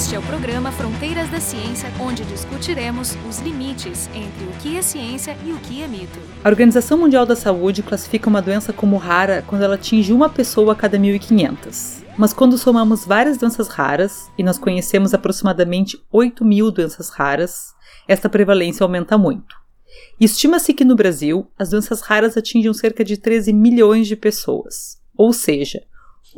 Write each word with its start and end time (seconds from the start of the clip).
Este 0.00 0.14
é 0.14 0.18
o 0.18 0.22
programa 0.22 0.72
Fronteiras 0.72 1.28
da 1.28 1.38
Ciência, 1.38 1.92
onde 2.00 2.24
discutiremos 2.24 3.18
os 3.28 3.38
limites 3.40 4.08
entre 4.14 4.46
o 4.46 4.52
que 4.58 4.78
é 4.78 4.80
ciência 4.80 5.36
e 5.44 5.52
o 5.52 5.58
que 5.58 5.82
é 5.82 5.86
mito. 5.86 6.18
A 6.42 6.48
Organização 6.48 6.96
Mundial 6.96 7.26
da 7.26 7.36
Saúde 7.36 7.82
classifica 7.82 8.26
uma 8.26 8.40
doença 8.40 8.72
como 8.72 8.96
rara 8.96 9.44
quando 9.46 9.60
ela 9.60 9.74
atinge 9.74 10.10
uma 10.10 10.30
pessoa 10.30 10.72
a 10.72 10.74
cada 10.74 10.98
1.500. 10.98 12.02
Mas 12.16 12.32
quando 12.32 12.56
somamos 12.56 13.04
várias 13.04 13.36
doenças 13.36 13.68
raras, 13.68 14.30
e 14.38 14.42
nós 14.42 14.58
conhecemos 14.58 15.12
aproximadamente 15.12 16.02
8 16.10 16.46
mil 16.46 16.70
doenças 16.70 17.10
raras, 17.10 17.74
esta 18.08 18.30
prevalência 18.30 18.82
aumenta 18.82 19.18
muito. 19.18 19.54
Estima-se 20.18 20.72
que 20.72 20.82
no 20.82 20.96
Brasil, 20.96 21.46
as 21.58 21.68
doenças 21.68 22.00
raras 22.00 22.38
atingem 22.38 22.72
cerca 22.72 23.04
de 23.04 23.18
13 23.18 23.52
milhões 23.52 24.08
de 24.08 24.16
pessoas. 24.16 24.98
Ou 25.14 25.34
seja, 25.34 25.82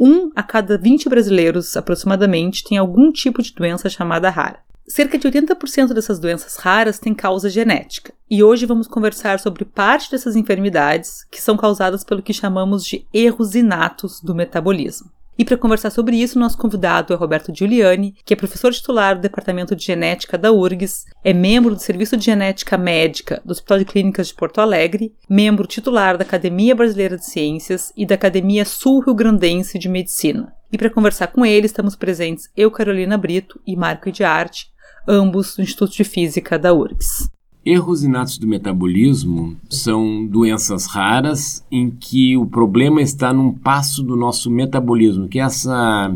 um 0.04 0.32
a 0.34 0.42
cada 0.42 0.76
20 0.76 1.08
brasileiros, 1.08 1.76
aproximadamente, 1.76 2.64
tem 2.64 2.76
algum 2.76 3.12
tipo 3.12 3.40
de 3.40 3.54
doença 3.54 3.88
chamada 3.88 4.28
rara. 4.28 4.58
Cerca 4.84 5.16
de 5.16 5.28
80% 5.28 5.92
dessas 5.92 6.18
doenças 6.18 6.56
raras 6.56 6.98
têm 6.98 7.14
causa 7.14 7.48
genética, 7.48 8.12
e 8.28 8.42
hoje 8.42 8.66
vamos 8.66 8.88
conversar 8.88 9.38
sobre 9.38 9.64
parte 9.64 10.10
dessas 10.10 10.34
enfermidades 10.34 11.24
que 11.30 11.40
são 11.40 11.56
causadas 11.56 12.02
pelo 12.02 12.20
que 12.20 12.32
chamamos 12.32 12.84
de 12.84 13.06
erros 13.14 13.54
inatos 13.54 14.20
do 14.20 14.34
metabolismo. 14.34 15.08
E 15.38 15.44
para 15.44 15.56
conversar 15.56 15.90
sobre 15.90 16.16
isso, 16.16 16.38
nosso 16.38 16.58
convidado 16.58 17.12
é 17.12 17.16
Roberto 17.16 17.52
Giuliani, 17.54 18.14
que 18.24 18.34
é 18.34 18.36
professor 18.36 18.72
titular 18.72 19.16
do 19.16 19.22
Departamento 19.22 19.74
de 19.74 19.84
Genética 19.84 20.36
da 20.36 20.52
URGS, 20.52 21.06
é 21.24 21.32
membro 21.32 21.74
do 21.74 21.80
Serviço 21.80 22.16
de 22.16 22.26
Genética 22.26 22.76
Médica 22.76 23.40
do 23.44 23.52
Hospital 23.52 23.78
de 23.78 23.84
Clínicas 23.86 24.28
de 24.28 24.34
Porto 24.34 24.60
Alegre, 24.60 25.14
membro 25.28 25.66
titular 25.66 26.18
da 26.18 26.24
Academia 26.24 26.74
Brasileira 26.74 27.16
de 27.16 27.24
Ciências 27.24 27.92
e 27.96 28.04
da 28.04 28.14
Academia 28.14 28.64
Sul-Rio 28.64 29.14
Grandense 29.14 29.78
de 29.78 29.88
Medicina. 29.88 30.54
E 30.70 30.76
para 30.76 30.90
conversar 30.90 31.28
com 31.28 31.44
ele, 31.46 31.66
estamos 31.66 31.96
presentes 31.96 32.50
eu, 32.54 32.70
Carolina 32.70 33.16
Brito 33.16 33.60
e 33.66 33.74
Marco 33.74 34.12
de 34.12 34.24
Arte, 34.24 34.70
ambos 35.08 35.56
do 35.56 35.62
Instituto 35.62 35.92
de 35.92 36.04
Física 36.04 36.58
da 36.58 36.72
URGS. 36.74 37.30
Erros 37.64 38.02
inatos 38.02 38.38
do 38.38 38.46
metabolismo 38.46 39.56
são 39.70 40.26
doenças 40.26 40.86
raras 40.86 41.64
em 41.70 41.90
que 41.90 42.36
o 42.36 42.44
problema 42.44 43.00
está 43.00 43.32
num 43.32 43.52
passo 43.52 44.02
do 44.02 44.16
nosso 44.16 44.50
metabolismo, 44.50 45.28
que 45.28 45.38
é 45.38 45.42
essa 45.42 46.12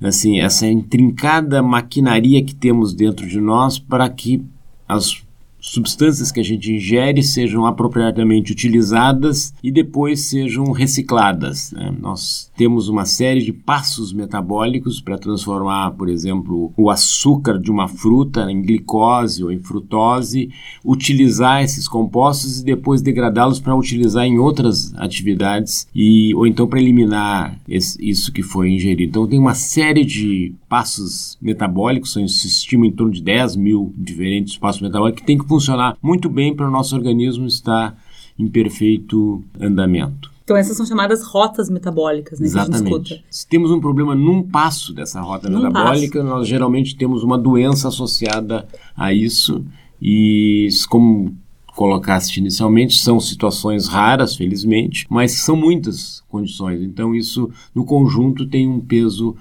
assim, 0.00 0.38
essa 0.38 0.68
intrincada 0.68 1.60
maquinaria 1.62 2.44
que 2.44 2.54
temos 2.54 2.94
dentro 2.94 3.26
de 3.26 3.40
nós 3.40 3.76
para 3.76 4.08
que 4.08 4.40
as 4.88 5.20
substâncias 5.68 6.32
que 6.32 6.40
a 6.40 6.44
gente 6.44 6.72
ingere 6.72 7.22
sejam 7.22 7.66
apropriadamente 7.66 8.52
utilizadas 8.52 9.52
e 9.62 9.70
depois 9.70 10.28
sejam 10.28 10.72
recicladas. 10.72 11.72
Né? 11.72 11.94
Nós 12.00 12.50
temos 12.56 12.88
uma 12.88 13.04
série 13.04 13.42
de 13.42 13.52
passos 13.52 14.12
metabólicos 14.12 15.00
para 15.00 15.18
transformar, 15.18 15.92
por 15.92 16.08
exemplo, 16.08 16.72
o 16.76 16.90
açúcar 16.90 17.58
de 17.58 17.70
uma 17.70 17.88
fruta 17.88 18.50
em 18.50 18.62
glicose 18.62 19.44
ou 19.44 19.52
em 19.52 19.58
frutose, 19.58 20.50
utilizar 20.84 21.62
esses 21.62 21.86
compostos 21.86 22.60
e 22.60 22.64
depois 22.64 23.02
degradá-los 23.02 23.60
para 23.60 23.76
utilizar 23.76 24.24
em 24.24 24.38
outras 24.38 24.94
atividades 24.96 25.86
e 25.94 26.34
ou 26.34 26.46
então 26.46 26.66
para 26.66 26.80
eliminar 26.80 27.58
esse, 27.68 27.98
isso 28.02 28.32
que 28.32 28.42
foi 28.42 28.70
ingerido. 28.70 29.10
Então 29.10 29.26
tem 29.26 29.38
uma 29.38 29.54
série 29.54 30.04
de 30.04 30.54
passos 30.68 31.38
metabólicos, 31.40 32.12
se 32.12 32.24
estima 32.24 32.86
em 32.86 32.92
torno 32.92 33.12
de 33.12 33.22
10 33.22 33.56
mil 33.56 33.92
diferentes 33.96 34.56
passos 34.56 34.82
metabólicos 34.82 35.20
que 35.20 35.26
tem 35.26 35.38
que 35.38 35.46
funcionar 35.46 35.96
muito 36.02 36.28
bem 36.28 36.54
para 36.54 36.68
o 36.68 36.70
nosso 36.70 36.94
organismo 36.94 37.46
estar 37.46 37.96
em 38.38 38.46
perfeito 38.46 39.42
andamento. 39.58 40.30
Então 40.44 40.56
essas 40.56 40.76
são 40.76 40.86
chamadas 40.86 41.22
rotas 41.22 41.68
metabólicas, 41.68 42.40
né? 42.40 42.46
Exatamente. 42.46 43.22
Se 43.28 43.46
temos 43.46 43.70
um 43.70 43.80
problema 43.80 44.14
num 44.14 44.42
passo 44.42 44.94
dessa 44.94 45.20
rota 45.20 45.48
num 45.48 45.62
metabólica, 45.62 46.20
passo. 46.20 46.30
nós 46.30 46.48
geralmente 46.48 46.96
temos 46.96 47.22
uma 47.22 47.36
doença 47.36 47.88
associada 47.88 48.66
a 48.96 49.12
isso 49.12 49.62
e 50.00 50.68
como 50.88 51.36
colocaste 51.78 52.40
inicialmente, 52.40 52.98
são 52.98 53.20
situações 53.20 53.86
raras, 53.86 54.34
felizmente, 54.34 55.06
mas 55.08 55.44
são 55.44 55.54
muitas 55.54 56.24
condições. 56.28 56.82
Então 56.82 57.14
isso 57.14 57.50
no 57.72 57.84
conjunto 57.84 58.46
tem 58.46 58.66
um 58.66 58.80
peso 58.80 59.36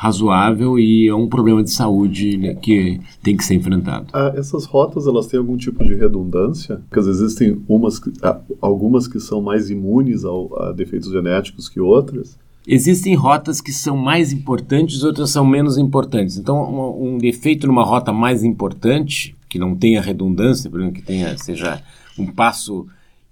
razoável 0.00 0.78
e 0.78 1.08
é 1.08 1.14
um 1.14 1.28
problema 1.28 1.62
de 1.62 1.70
saúde 1.70 2.38
né, 2.38 2.54
que 2.54 2.98
tem 3.22 3.36
que 3.36 3.44
ser 3.44 3.56
enfrentado. 3.56 4.06
Ah, 4.14 4.32
essas 4.34 4.64
rotas 4.64 5.06
elas 5.06 5.26
têm 5.26 5.38
algum 5.38 5.58
tipo 5.58 5.84
de 5.84 5.94
redundância? 5.94 6.80
Porque 6.88 7.06
existem 7.06 7.62
umas, 7.68 8.00
ah, 8.22 8.40
algumas 8.62 9.06
que 9.06 9.20
são 9.20 9.42
mais 9.42 9.68
imunes 9.68 10.24
ao, 10.24 10.58
a 10.58 10.72
defeitos 10.72 11.12
genéticos 11.12 11.68
que 11.68 11.78
outras? 11.78 12.38
Existem 12.66 13.14
rotas 13.14 13.60
que 13.60 13.74
são 13.74 13.94
mais 13.94 14.32
importantes, 14.32 15.02
outras 15.02 15.28
são 15.28 15.44
menos 15.44 15.76
importantes. 15.76 16.38
Então, 16.38 16.56
um, 16.62 17.16
um 17.16 17.18
defeito 17.18 17.66
numa 17.66 17.84
rota 17.84 18.10
mais 18.10 18.42
importante, 18.42 19.36
que 19.50 19.58
não 19.58 19.76
tenha 19.76 20.00
redundância, 20.00 20.70
por 20.70 20.80
exemplo, 20.80 20.98
que 20.98 21.06
tenha, 21.06 21.36
seja 21.36 21.82
um 22.18 22.24
passo 22.24 22.86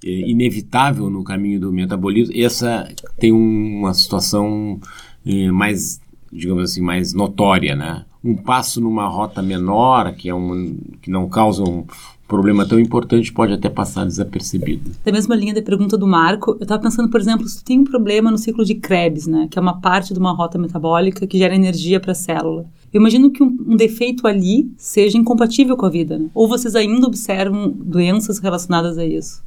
eh, 0.04 0.28
inevitável 0.28 1.08
no 1.08 1.24
caminho 1.24 1.60
do 1.60 1.72
metabolismo, 1.72 2.34
essa 2.36 2.86
tem 3.18 3.32
uma 3.32 3.94
situação 3.94 4.78
eh, 5.24 5.50
mais 5.50 5.98
digamos 6.32 6.64
assim, 6.64 6.80
mais 6.80 7.12
notória, 7.12 7.74
né? 7.74 8.04
Um 8.22 8.36
passo 8.36 8.80
numa 8.80 9.06
rota 9.06 9.40
menor, 9.40 10.12
que 10.14 10.28
é 10.28 10.34
um 10.34 10.76
que 11.00 11.10
não 11.10 11.28
causa 11.28 11.62
um 11.62 11.84
problema 12.28 12.66
tão 12.66 12.78
importante, 12.78 13.32
pode 13.32 13.54
até 13.54 13.70
passar 13.70 14.04
desapercebido. 14.04 14.90
Da 15.02 15.10
mesma 15.10 15.34
linha 15.34 15.54
da 15.54 15.62
pergunta 15.62 15.96
do 15.96 16.06
Marco, 16.06 16.50
eu 16.60 16.62
estava 16.62 16.82
pensando, 16.82 17.08
por 17.08 17.18
exemplo, 17.18 17.48
se 17.48 17.64
tem 17.64 17.80
um 17.80 17.84
problema 17.84 18.30
no 18.30 18.36
ciclo 18.36 18.64
de 18.66 18.74
Krebs, 18.74 19.26
né, 19.26 19.48
que 19.50 19.58
é 19.58 19.62
uma 19.62 19.80
parte 19.80 20.12
de 20.12 20.20
uma 20.20 20.32
rota 20.32 20.58
metabólica 20.58 21.26
que 21.26 21.38
gera 21.38 21.54
energia 21.54 21.98
para 21.98 22.12
a 22.12 22.14
célula. 22.14 22.66
Eu 22.92 23.00
imagino 23.00 23.30
que 23.30 23.42
um, 23.42 23.56
um, 23.66 23.76
defeito 23.76 24.26
ali 24.26 24.70
seja 24.76 25.16
incompatível 25.16 25.76
com 25.76 25.86
a 25.86 25.90
vida, 25.90 26.18
né? 26.18 26.26
Ou 26.34 26.48
vocês 26.48 26.74
ainda 26.74 27.06
observam 27.06 27.70
doenças 27.70 28.38
relacionadas 28.38 28.96
a 28.96 29.04
isso? 29.04 29.42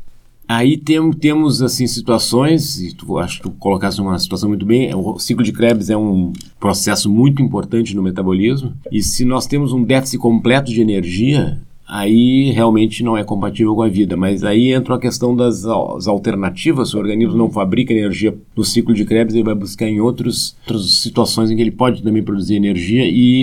Aí 0.52 0.76
tem, 0.76 1.12
temos 1.14 1.62
assim 1.62 1.88
situações, 1.88 2.82
e 2.82 2.94
tu, 2.94 3.18
acho 3.18 3.38
que 3.38 3.44
tu 3.44 3.52
colocaste 3.52 4.02
uma 4.02 4.20
situação 4.20 4.50
muito 4.50 4.66
bem, 4.66 4.94
o 4.94 5.18
ciclo 5.18 5.46
de 5.46 5.54
Krebs 5.54 5.90
é 5.90 5.96
um 5.96 6.34
processo 6.60 7.10
muito 7.10 7.42
importante 7.42 7.96
no 7.96 8.04
metabolismo, 8.04 8.74
e 8.92 9.02
se 9.02 9.24
nós 9.24 9.48
temos 9.48 9.72
um 9.72 9.82
déficit 9.82 10.18
completo 10.18 10.70
de 10.70 10.82
energia, 10.82 11.58
aí 11.88 12.52
realmente 12.52 13.02
não 13.02 13.18
é 13.18 13.24
compatível 13.24 13.74
com 13.76 13.82
a 13.82 13.88
vida. 13.88 14.18
Mas 14.18 14.44
aí 14.44 14.74
entra 14.74 14.96
a 14.96 15.00
questão 15.00 15.34
das 15.34 15.66
alternativas. 15.66 16.90
Se 16.90 16.98
o 16.98 17.00
organismo 17.00 17.38
não 17.38 17.50
fabrica 17.50 17.94
energia 17.94 18.38
no 18.54 18.64
ciclo 18.66 18.94
de 18.94 19.06
Krebs, 19.06 19.34
ele 19.34 19.46
vai 19.46 19.56
buscar 19.56 19.88
em 19.88 20.02
outros, 20.02 20.58
outras 20.68 20.90
situações 20.96 21.50
em 21.50 21.56
que 21.56 21.62
ele 21.62 21.72
pode 21.72 22.04
também 22.04 22.24
produzir 22.24 22.56
energia 22.56 23.06
e 23.06 23.42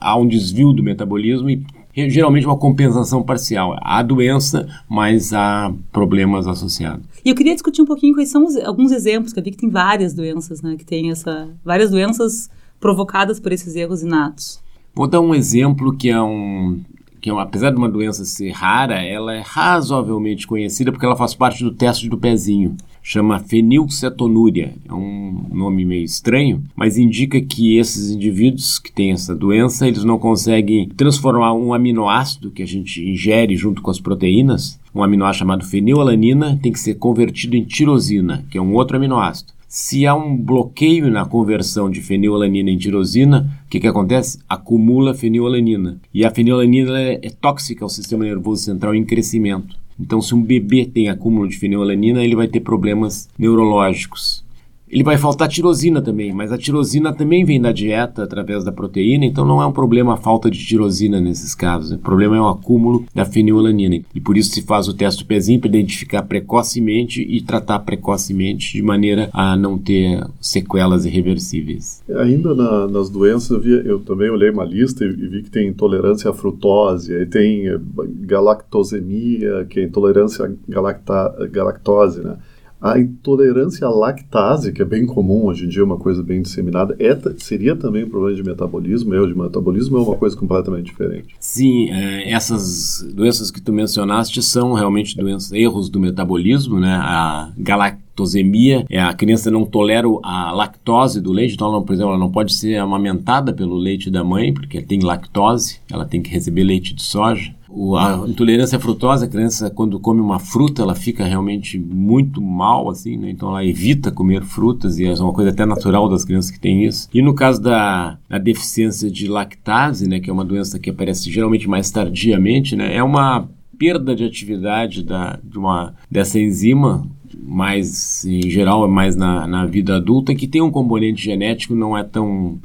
há 0.00 0.16
um 0.16 0.26
desvio 0.26 0.72
do 0.72 0.82
metabolismo 0.82 1.48
e 1.50 1.62
geralmente 2.08 2.46
uma 2.46 2.56
compensação 2.56 3.22
parcial. 3.22 3.76
Há 3.82 4.02
doença, 4.02 4.68
mas 4.88 5.32
há 5.32 5.72
problemas 5.90 6.46
associados. 6.46 7.04
E 7.24 7.30
eu 7.30 7.34
queria 7.34 7.54
discutir 7.54 7.82
um 7.82 7.86
pouquinho 7.86 8.14
quais 8.14 8.28
são 8.28 8.44
os, 8.44 8.56
alguns 8.56 8.92
exemplos, 8.92 9.32
que 9.32 9.38
eu 9.38 9.44
vi 9.44 9.50
que 9.50 9.56
tem 9.56 9.68
várias 9.68 10.14
doenças, 10.14 10.62
né? 10.62 10.76
Que 10.76 10.84
tem 10.84 11.10
essa. 11.10 11.48
várias 11.64 11.90
doenças 11.90 12.50
provocadas 12.78 13.40
por 13.40 13.52
esses 13.52 13.74
erros 13.74 14.02
inatos. 14.02 14.60
Vou 14.94 15.06
dar 15.06 15.20
um 15.20 15.34
exemplo 15.34 15.96
que 15.96 16.08
é 16.08 16.20
um. 16.20 16.80
Que, 17.20 17.30
é 17.30 17.32
apesar 17.32 17.70
de 17.70 17.76
uma 17.76 17.88
doença 17.88 18.24
ser 18.24 18.50
rara, 18.50 19.02
ela 19.02 19.34
é 19.34 19.42
razoavelmente 19.44 20.46
conhecida 20.46 20.92
porque 20.92 21.06
ela 21.06 21.16
faz 21.16 21.34
parte 21.34 21.64
do 21.64 21.72
teste 21.72 22.08
do 22.08 22.18
pezinho 22.18 22.76
chama 23.08 23.38
fenilcetonúria. 23.38 24.74
É 24.86 24.92
um 24.92 25.46
nome 25.50 25.82
meio 25.82 26.04
estranho, 26.04 26.62
mas 26.76 26.98
indica 26.98 27.40
que 27.40 27.78
esses 27.78 28.10
indivíduos 28.10 28.78
que 28.78 28.92
têm 28.92 29.12
essa 29.12 29.34
doença, 29.34 29.88
eles 29.88 30.04
não 30.04 30.18
conseguem 30.18 30.90
transformar 30.90 31.54
um 31.54 31.72
aminoácido 31.72 32.50
que 32.50 32.62
a 32.62 32.66
gente 32.66 33.02
ingere 33.02 33.56
junto 33.56 33.80
com 33.80 33.90
as 33.90 33.98
proteínas, 33.98 34.78
um 34.94 35.02
aminoácido 35.02 35.38
chamado 35.38 35.64
fenilalanina, 35.64 36.58
tem 36.62 36.70
que 36.70 36.78
ser 36.78 36.96
convertido 36.96 37.56
em 37.56 37.64
tirosina, 37.64 38.44
que 38.50 38.58
é 38.58 38.60
um 38.60 38.74
outro 38.74 38.98
aminoácido. 38.98 39.57
Se 39.70 40.06
há 40.06 40.14
um 40.14 40.34
bloqueio 40.34 41.10
na 41.10 41.26
conversão 41.26 41.90
de 41.90 42.00
fenilalanina 42.00 42.70
em 42.70 42.78
tirosina, 42.78 43.60
o 43.66 43.68
que, 43.68 43.78
que 43.78 43.86
acontece? 43.86 44.38
Acumula 44.48 45.12
fenilalanina. 45.12 46.00
E 46.12 46.24
a 46.24 46.30
fenilalanina 46.30 46.98
é, 46.98 47.20
é 47.22 47.28
tóxica 47.28 47.84
ao 47.84 47.90
sistema 47.90 48.24
nervoso 48.24 48.62
central 48.62 48.94
em 48.94 49.04
crescimento. 49.04 49.76
Então, 50.00 50.22
se 50.22 50.34
um 50.34 50.40
bebê 50.40 50.86
tem 50.86 51.10
acúmulo 51.10 51.46
de 51.46 51.58
fenilalanina, 51.58 52.24
ele 52.24 52.34
vai 52.34 52.48
ter 52.48 52.60
problemas 52.60 53.28
neurológicos. 53.38 54.42
Ele 54.90 55.02
vai 55.02 55.18
faltar 55.18 55.48
tirosina 55.48 56.00
também, 56.00 56.32
mas 56.32 56.50
a 56.50 56.58
tirosina 56.58 57.12
também 57.12 57.44
vem 57.44 57.60
da 57.60 57.72
dieta 57.72 58.22
através 58.22 58.64
da 58.64 58.72
proteína, 58.72 59.24
então 59.24 59.44
não 59.44 59.60
é 59.60 59.66
um 59.66 59.72
problema 59.72 60.14
a 60.14 60.16
falta 60.16 60.50
de 60.50 60.64
tirosina 60.64 61.20
nesses 61.20 61.54
casos. 61.54 61.92
O 61.92 61.98
problema 61.98 62.36
é 62.36 62.40
o 62.40 62.48
acúmulo 62.48 63.04
da 63.14 63.24
fenilalanina. 63.24 64.00
E 64.14 64.20
por 64.20 64.36
isso 64.36 64.50
se 64.50 64.62
faz 64.62 64.88
o 64.88 64.94
teste 64.94 65.22
do 65.22 65.26
pezinho 65.26 65.60
para 65.60 65.68
identificar 65.68 66.22
precocemente 66.22 67.22
e 67.22 67.40
tratar 67.40 67.80
precocemente 67.80 68.72
de 68.72 68.82
maneira 68.82 69.28
a 69.32 69.56
não 69.56 69.78
ter 69.78 70.24
sequelas 70.40 71.04
irreversíveis. 71.04 72.02
Ainda 72.16 72.54
na, 72.54 72.88
nas 72.88 73.10
doenças, 73.10 73.50
eu, 73.50 73.60
vi, 73.60 73.70
eu, 73.86 74.00
também 74.00 74.30
olhei 74.30 74.50
uma 74.50 74.64
lista 74.64 75.04
e, 75.04 75.08
vi 75.08 75.42
que 75.42 75.50
tem 75.50 75.68
intolerância 75.68 76.30
à 76.30 76.34
frutose, 76.34 77.14
aí 77.14 77.26
tem 77.26 77.68
eh, 77.68 77.78
galactosemia, 78.20 79.66
que 79.68 79.80
é 79.80 79.84
intolerância 79.84 80.46
à 80.46 80.50
galacta, 80.68 81.48
galactose, 81.50 82.20
né? 82.20 82.36
A 82.80 82.98
intolerância 82.98 83.86
à 83.86 83.90
lactase, 83.90 84.72
que 84.72 84.80
é 84.80 84.84
bem 84.84 85.04
comum 85.04 85.46
hoje 85.46 85.64
em 85.64 85.68
dia, 85.68 85.82
é 85.82 85.84
uma 85.84 85.96
coisa 85.96 86.22
bem 86.22 86.42
disseminada, 86.42 86.94
é, 87.00 87.18
seria 87.38 87.74
também 87.74 88.04
um 88.04 88.08
problema 88.08 88.36
de 88.36 88.42
metabolismo, 88.42 89.14
erro 89.14 89.26
de 89.26 89.36
metabolismo, 89.36 89.98
é 89.98 90.00
uma 90.00 90.14
coisa 90.14 90.36
completamente 90.36 90.86
diferente. 90.86 91.34
Sim, 91.40 91.90
é, 91.90 92.30
essas 92.30 93.04
doenças 93.12 93.50
que 93.50 93.60
tu 93.60 93.72
mencionaste 93.72 94.40
são 94.42 94.74
realmente 94.74 95.16
doenças, 95.16 95.50
erros 95.52 95.88
do 95.90 95.98
metabolismo, 95.98 96.78
né? 96.78 96.94
A 97.02 97.50
galactosemia, 97.58 98.86
é 98.88 99.00
a 99.00 99.12
criança 99.12 99.50
não 99.50 99.64
tolera 99.64 100.06
a 100.22 100.52
lactose 100.52 101.20
do 101.20 101.32
leite, 101.32 101.54
então, 101.54 101.68
ela, 101.68 101.82
por 101.82 101.92
exemplo, 101.92 102.12
ela 102.12 102.20
não 102.20 102.30
pode 102.30 102.52
ser 102.52 102.76
amamentada 102.76 103.52
pelo 103.52 103.76
leite 103.76 104.08
da 104.08 104.22
mãe, 104.22 104.52
porque 104.54 104.80
tem 104.80 105.00
lactose, 105.00 105.80
ela 105.90 106.04
tem 106.04 106.22
que 106.22 106.30
receber 106.30 106.62
leite 106.62 106.94
de 106.94 107.02
soja. 107.02 107.57
O, 107.68 107.96
a 107.96 108.24
intolerância 108.26 108.78
à 108.78 108.80
frutose, 108.80 109.24
a 109.24 109.28
criança 109.28 109.68
quando 109.68 110.00
come 110.00 110.20
uma 110.20 110.38
fruta, 110.38 110.82
ela 110.82 110.94
fica 110.94 111.24
realmente 111.24 111.78
muito 111.78 112.40
mal, 112.40 112.88
assim, 112.88 113.16
né? 113.18 113.30
Então 113.30 113.50
ela 113.50 113.64
evita 113.64 114.10
comer 114.10 114.42
frutas 114.42 114.98
e 114.98 115.04
é 115.04 115.12
uma 115.14 115.32
coisa 115.32 115.50
até 115.50 115.66
natural 115.66 116.08
das 116.08 116.24
crianças 116.24 116.50
que 116.50 116.58
têm 116.58 116.84
isso. 116.84 117.08
E 117.12 117.20
no 117.20 117.34
caso 117.34 117.60
da, 117.60 118.18
da 118.28 118.38
deficiência 118.38 119.10
de 119.10 119.28
lactase, 119.28 120.08
né, 120.08 120.18
que 120.18 120.30
é 120.30 120.32
uma 120.32 120.44
doença 120.44 120.78
que 120.78 120.88
aparece 120.88 121.30
geralmente 121.30 121.68
mais 121.68 121.90
tardiamente, 121.90 122.74
né, 122.74 122.94
é 122.94 123.02
uma 123.02 123.48
perda 123.78 124.16
de 124.16 124.24
atividade 124.24 125.04
da, 125.04 125.38
de 125.42 125.58
uma, 125.58 125.94
dessa 126.10 126.40
enzima, 126.40 127.06
mais 127.40 128.24
em 128.24 128.48
geral 128.50 128.84
é 128.84 128.88
mais 128.88 129.14
na, 129.14 129.46
na 129.46 129.66
vida 129.66 129.96
adulta, 129.96 130.34
que 130.34 130.48
tem 130.48 130.60
um 130.60 130.70
componente 130.70 131.22
genético, 131.22 131.74
não 131.74 131.96
é 131.96 132.02
tão 132.02 132.58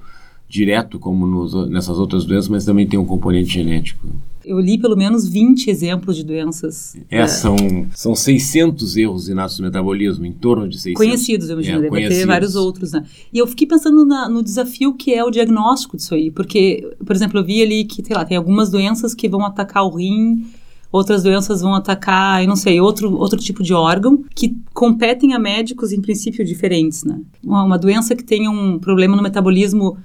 direto 0.50 1.00
como 1.00 1.26
nos, 1.26 1.70
nessas 1.70 2.00
outras 2.00 2.26
doenças, 2.26 2.50
mas 2.50 2.66
também 2.66 2.88
tem 2.88 3.00
um 3.00 3.06
componente 3.06 3.54
genético. 3.54 4.08
Eu 4.46 4.60
li 4.60 4.78
pelo 4.78 4.96
menos 4.96 5.28
20 5.28 5.70
exemplos 5.70 6.16
de 6.16 6.24
doenças. 6.24 6.96
É, 7.10 7.20
é. 7.20 7.28
São, 7.28 7.56
são 7.94 8.16
600 8.16 8.98
erros 8.98 9.30
inatos 9.30 9.58
do 9.58 9.64
metabolismo, 9.64 10.26
em 10.26 10.32
torno 10.32 10.68
de 10.68 10.80
600. 10.80 10.98
Conhecidos, 10.98 11.50
eu 11.50 11.54
imagino, 11.54 11.86
é, 11.86 11.90
deve 11.90 12.10
ter 12.10 12.26
vários 12.26 12.56
outros, 12.56 12.92
né? 12.92 13.06
E 13.32 13.38
eu 13.38 13.48
fiquei 13.48 13.68
pensando 13.68 14.06
na, 14.06 14.28
no 14.28 14.44
desafio 14.44 14.94
que 14.94 15.14
é 15.14 15.24
o 15.24 15.32
diagnóstico 15.32 15.98
disso 15.98 16.14
aí, 16.14 16.30
porque, 16.30 16.96
por 17.06 17.16
exemplo, 17.16 17.40
eu 17.40 17.44
vi 17.44 17.62
ali 17.62 17.86
que, 17.86 18.04
sei 18.06 18.16
lá, 18.16 18.26
tem 18.26 18.38
algumas 18.38 18.70
doenças 18.70 19.14
que 19.14 19.30
vão 19.30 19.46
atacar 19.46 19.84
o 19.84 19.96
rim, 19.96 20.46
outras 20.92 21.24
doenças 21.24 21.62
vão 21.62 21.74
atacar, 21.74 22.44
eu 22.44 22.48
não 22.48 22.56
sei, 22.56 22.80
outro, 22.80 23.16
outro 23.16 23.40
tipo 23.40 23.64
de 23.64 23.74
órgão, 23.74 24.24
que 24.36 24.56
competem 24.74 25.34
a 25.34 25.40
médicos, 25.40 25.92
em 25.92 26.00
princípio, 26.00 26.46
diferentes, 26.46 27.04
né? 27.04 27.20
Uma, 27.44 27.64
uma 27.64 27.78
doença 27.80 28.16
que 28.16 28.24
tenha 28.24 28.52
um 28.52 28.78
problema 28.78 29.16
no 29.16 29.24
metabolismo 29.24 29.98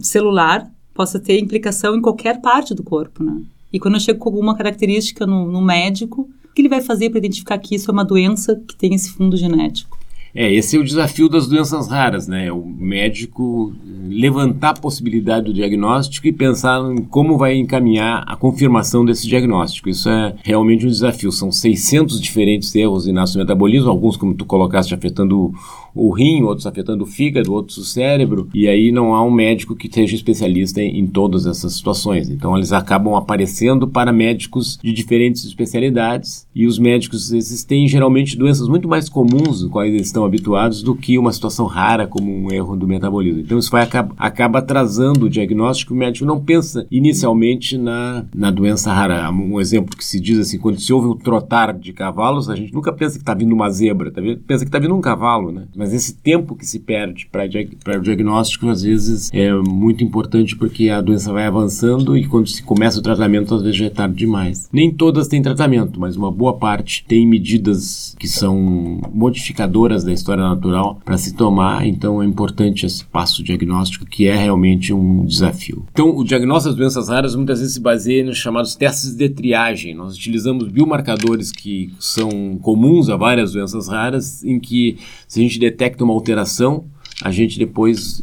celular 0.00 0.68
possa 0.92 1.20
ter 1.20 1.38
implicação 1.38 1.94
em 1.94 2.00
qualquer 2.00 2.40
parte 2.40 2.74
do 2.74 2.82
corpo, 2.82 3.22
né? 3.22 3.40
E 3.72 3.80
quando 3.80 3.94
eu 3.94 4.00
chego 4.00 4.18
com 4.18 4.28
alguma 4.28 4.56
característica 4.56 5.26
no, 5.26 5.50
no 5.50 5.62
médico, 5.62 6.28
o 6.44 6.54
que 6.54 6.60
ele 6.60 6.68
vai 6.68 6.80
fazer 6.80 7.10
para 7.10 7.18
identificar 7.18 7.58
que 7.58 7.74
isso 7.74 7.90
é 7.90 7.92
uma 7.92 8.04
doença 8.04 8.60
que 8.68 8.76
tem 8.76 8.94
esse 8.94 9.10
fundo 9.10 9.36
genético? 9.36 10.02
É, 10.34 10.50
esse 10.50 10.76
é 10.76 10.80
o 10.80 10.84
desafio 10.84 11.28
das 11.28 11.46
doenças 11.46 11.88
raras, 11.88 12.26
né? 12.26 12.50
O 12.50 12.64
médico 12.64 13.74
levantar 14.08 14.70
a 14.70 14.80
possibilidade 14.80 15.46
do 15.46 15.52
diagnóstico 15.52 16.26
e 16.26 16.32
pensar 16.32 16.80
em 16.90 17.02
como 17.02 17.36
vai 17.36 17.54
encaminhar 17.54 18.24
a 18.26 18.34
confirmação 18.34 19.04
desse 19.04 19.28
diagnóstico. 19.28 19.90
Isso 19.90 20.08
é 20.08 20.34
realmente 20.42 20.86
um 20.86 20.88
desafio. 20.88 21.30
São 21.30 21.52
600 21.52 22.18
diferentes 22.18 22.74
erros 22.74 23.06
em 23.06 23.12
nosso 23.12 23.36
metabolismo, 23.36 23.90
alguns, 23.90 24.16
como 24.16 24.34
tu 24.34 24.46
colocaste, 24.46 24.94
afetando 24.94 25.52
o 25.94 26.10
rim, 26.12 26.42
outros 26.42 26.66
afetando 26.66 27.04
o 27.04 27.06
fígado, 27.06 27.52
outros 27.52 27.78
o 27.78 27.84
cérebro, 27.84 28.48
e 28.54 28.68
aí 28.68 28.90
não 28.90 29.14
há 29.14 29.22
um 29.24 29.30
médico 29.30 29.76
que 29.76 29.92
seja 29.92 30.14
especialista 30.14 30.80
em, 30.80 31.00
em 31.00 31.06
todas 31.06 31.46
essas 31.46 31.74
situações. 31.74 32.30
Então 32.30 32.56
eles 32.56 32.72
acabam 32.72 33.14
aparecendo 33.14 33.86
para 33.86 34.12
médicos 34.12 34.78
de 34.82 34.92
diferentes 34.92 35.44
especialidades, 35.44 36.46
e 36.54 36.66
os 36.66 36.78
médicos 36.78 37.32
esses 37.32 37.64
têm 37.64 37.86
geralmente 37.86 38.36
doenças 38.36 38.68
muito 38.68 38.88
mais 38.88 39.08
comuns, 39.08 39.64
quais 39.64 39.92
eles 39.92 40.06
estão 40.06 40.24
habituados, 40.24 40.82
do 40.82 40.94
que 40.94 41.18
uma 41.18 41.32
situação 41.32 41.66
rara 41.66 42.06
como 42.06 42.32
um 42.32 42.50
erro 42.52 42.76
do 42.76 42.86
metabolismo. 42.86 43.40
Então 43.40 43.58
isso 43.58 43.70
vai 43.70 43.82
acaba, 43.82 44.14
acaba 44.16 44.58
atrasando 44.58 45.26
o 45.26 45.30
diagnóstico, 45.30 45.94
o 45.94 45.96
médico 45.96 46.26
não 46.26 46.40
pensa 46.40 46.86
inicialmente 46.90 47.76
na, 47.76 48.24
na 48.34 48.50
doença 48.50 48.92
rara. 48.92 49.30
Um 49.30 49.60
exemplo 49.60 49.96
que 49.96 50.04
se 50.04 50.20
diz 50.20 50.38
assim, 50.38 50.58
quando 50.58 50.80
se 50.80 50.92
ouve 50.92 51.08
o 51.08 51.14
trotar 51.14 51.76
de 51.76 51.92
cavalos, 51.92 52.48
a 52.48 52.56
gente 52.56 52.72
nunca 52.72 52.92
pensa 52.92 53.16
que 53.16 53.22
está 53.22 53.34
vindo 53.34 53.54
uma 53.54 53.70
zebra, 53.70 54.10
tá 54.10 54.20
pensa 54.46 54.64
que 54.64 54.68
está 54.68 54.78
vindo 54.78 54.94
um 54.94 55.00
cavalo, 55.00 55.52
né? 55.52 55.66
Mas 55.82 55.92
esse 55.92 56.14
tempo 56.14 56.54
que 56.54 56.64
se 56.64 56.78
perde 56.78 57.26
para 57.28 57.98
o 57.98 58.00
diagnóstico, 58.00 58.68
às 58.68 58.82
vezes, 58.82 59.28
é 59.32 59.52
muito 59.52 60.04
importante 60.04 60.54
porque 60.54 60.88
a 60.88 61.00
doença 61.00 61.32
vai 61.32 61.44
avançando 61.44 62.16
e 62.16 62.24
quando 62.24 62.46
se 62.46 62.62
começa 62.62 63.00
o 63.00 63.02
tratamento, 63.02 63.52
às 63.52 63.62
vezes 63.62 63.76
já 63.76 63.86
é 63.86 63.90
tarde 63.90 64.14
demais. 64.14 64.68
Nem 64.72 64.92
todas 64.92 65.26
têm 65.26 65.42
tratamento, 65.42 65.98
mas 65.98 66.14
uma 66.14 66.30
boa 66.30 66.52
parte 66.52 67.04
tem 67.08 67.26
medidas 67.26 68.14
que 68.16 68.28
são 68.28 69.00
modificadoras 69.12 70.04
da 70.04 70.12
história 70.12 70.44
natural 70.44 71.00
para 71.04 71.18
se 71.18 71.34
tomar, 71.34 71.84
então 71.84 72.22
é 72.22 72.26
importante 72.26 72.86
esse 72.86 73.04
passo 73.04 73.42
diagnóstico 73.42 74.06
que 74.06 74.28
é 74.28 74.36
realmente 74.36 74.92
um 74.92 75.24
desafio. 75.24 75.84
Então, 75.90 76.16
o 76.16 76.22
diagnóstico 76.22 76.76
das 76.76 76.78
doenças 76.78 77.08
raras 77.08 77.34
muitas 77.34 77.58
vezes 77.58 77.74
se 77.74 77.80
baseia 77.80 78.24
nos 78.24 78.38
chamados 78.38 78.76
testes 78.76 79.16
de 79.16 79.28
triagem. 79.28 79.96
Nós 79.96 80.14
utilizamos 80.14 80.68
biomarcadores 80.68 81.50
que 81.50 81.92
são 81.98 82.56
comuns 82.62 83.10
a 83.10 83.16
várias 83.16 83.54
doenças 83.54 83.88
raras, 83.88 84.44
em 84.44 84.60
que 84.60 84.96
se 85.26 85.40
a 85.40 85.42
gente 85.42 85.58
detecta 85.72 86.04
uma 86.04 86.12
alteração, 86.12 86.84
a 87.22 87.30
gente 87.30 87.58
depois, 87.58 88.20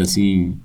assim, 0.00 0.56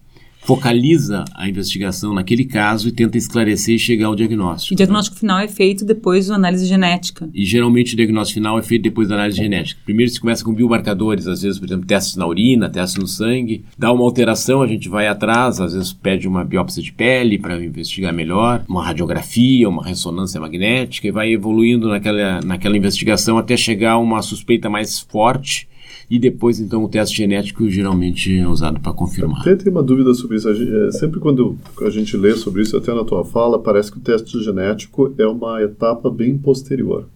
focaliza 0.42 1.24
a 1.36 1.48
investigação 1.48 2.14
naquele 2.14 2.46
caso 2.46 2.88
e 2.88 2.92
tenta 2.92 3.18
esclarecer 3.18 3.76
e 3.76 3.80
chegar 3.80 4.08
ao 4.08 4.16
diagnóstico. 4.16 4.74
O 4.74 4.78
diagnóstico 4.78 5.16
né? 5.16 5.20
final 5.20 5.40
é 5.40 5.48
feito 5.48 5.86
depois 5.86 6.28
da 6.28 6.36
análise 6.36 6.66
genética. 6.66 7.30
E 7.34 7.46
geralmente 7.46 7.94
o 7.94 7.96
diagnóstico 7.96 8.40
final 8.40 8.58
é 8.58 8.64
feito 8.64 8.82
depois 8.82 9.08
da 9.08 9.16
análise 9.16 9.38
genética. 9.38 9.80
Primeiro 9.86 10.12
se 10.12 10.20
começa 10.20 10.44
com 10.44 10.54
biomarcadores, 10.54 11.28
às 11.28 11.44
vezes, 11.44 11.60
por 11.60 11.68
exemplo, 11.68 11.86
testes 11.86 12.16
na 12.16 12.26
urina, 12.26 12.70
testes 12.70 13.00
no 13.00 13.08
sangue. 13.08 13.64
Dá 13.78 13.92
uma 13.92 14.04
alteração, 14.04 14.62
a 14.62 14.68
gente 14.68 14.90
vai 14.90 15.08
atrás, 15.08 15.62
às 15.62 15.74
vezes 15.74 15.94
pede 15.94 16.28
uma 16.28 16.44
biópsia 16.44 16.82
de 16.82 16.92
pele 16.92 17.38
para 17.38 17.64
investigar 17.64 18.14
melhor, 18.14 18.64
uma 18.68 18.84
radiografia, 18.84 19.70
uma 19.70 19.86
ressonância 19.86 20.42
magnética 20.42 21.08
e 21.08 21.12
vai 21.12 21.32
evoluindo 21.32 21.88
naquela, 21.88 22.42
naquela 22.42 22.76
investigação 22.76 23.38
até 23.38 23.56
chegar 23.56 23.92
a 23.92 23.98
uma 24.00 24.22
suspeita 24.22 24.70
mais 24.70 25.00
forte 25.00 25.70
e 26.12 26.20
depois 26.20 26.60
então 26.60 26.84
o 26.84 26.90
teste 26.90 27.16
genético 27.16 27.70
geralmente 27.70 28.38
é 28.38 28.46
usado 28.46 28.82
para 28.82 28.92
confirmar. 28.92 29.40
Até 29.40 29.56
tem 29.56 29.72
uma 29.72 29.82
dúvida 29.82 30.14
sobre 30.14 30.36
isso. 30.36 30.50
É, 30.50 30.92
sempre 30.92 31.22
quando 31.22 31.56
a 31.82 31.90
gente 31.90 32.18
lê 32.18 32.34
sobre 32.34 32.64
isso, 32.64 32.76
até 32.76 32.94
na 32.94 33.06
tua 33.06 33.24
fala, 33.24 33.58
parece 33.58 33.90
que 33.90 33.98
o 33.98 34.02
teste 34.02 34.44
genético 34.44 35.14
é 35.18 35.26
uma 35.26 35.62
etapa 35.62 36.12
bem 36.12 36.38
posterior, 36.38 37.08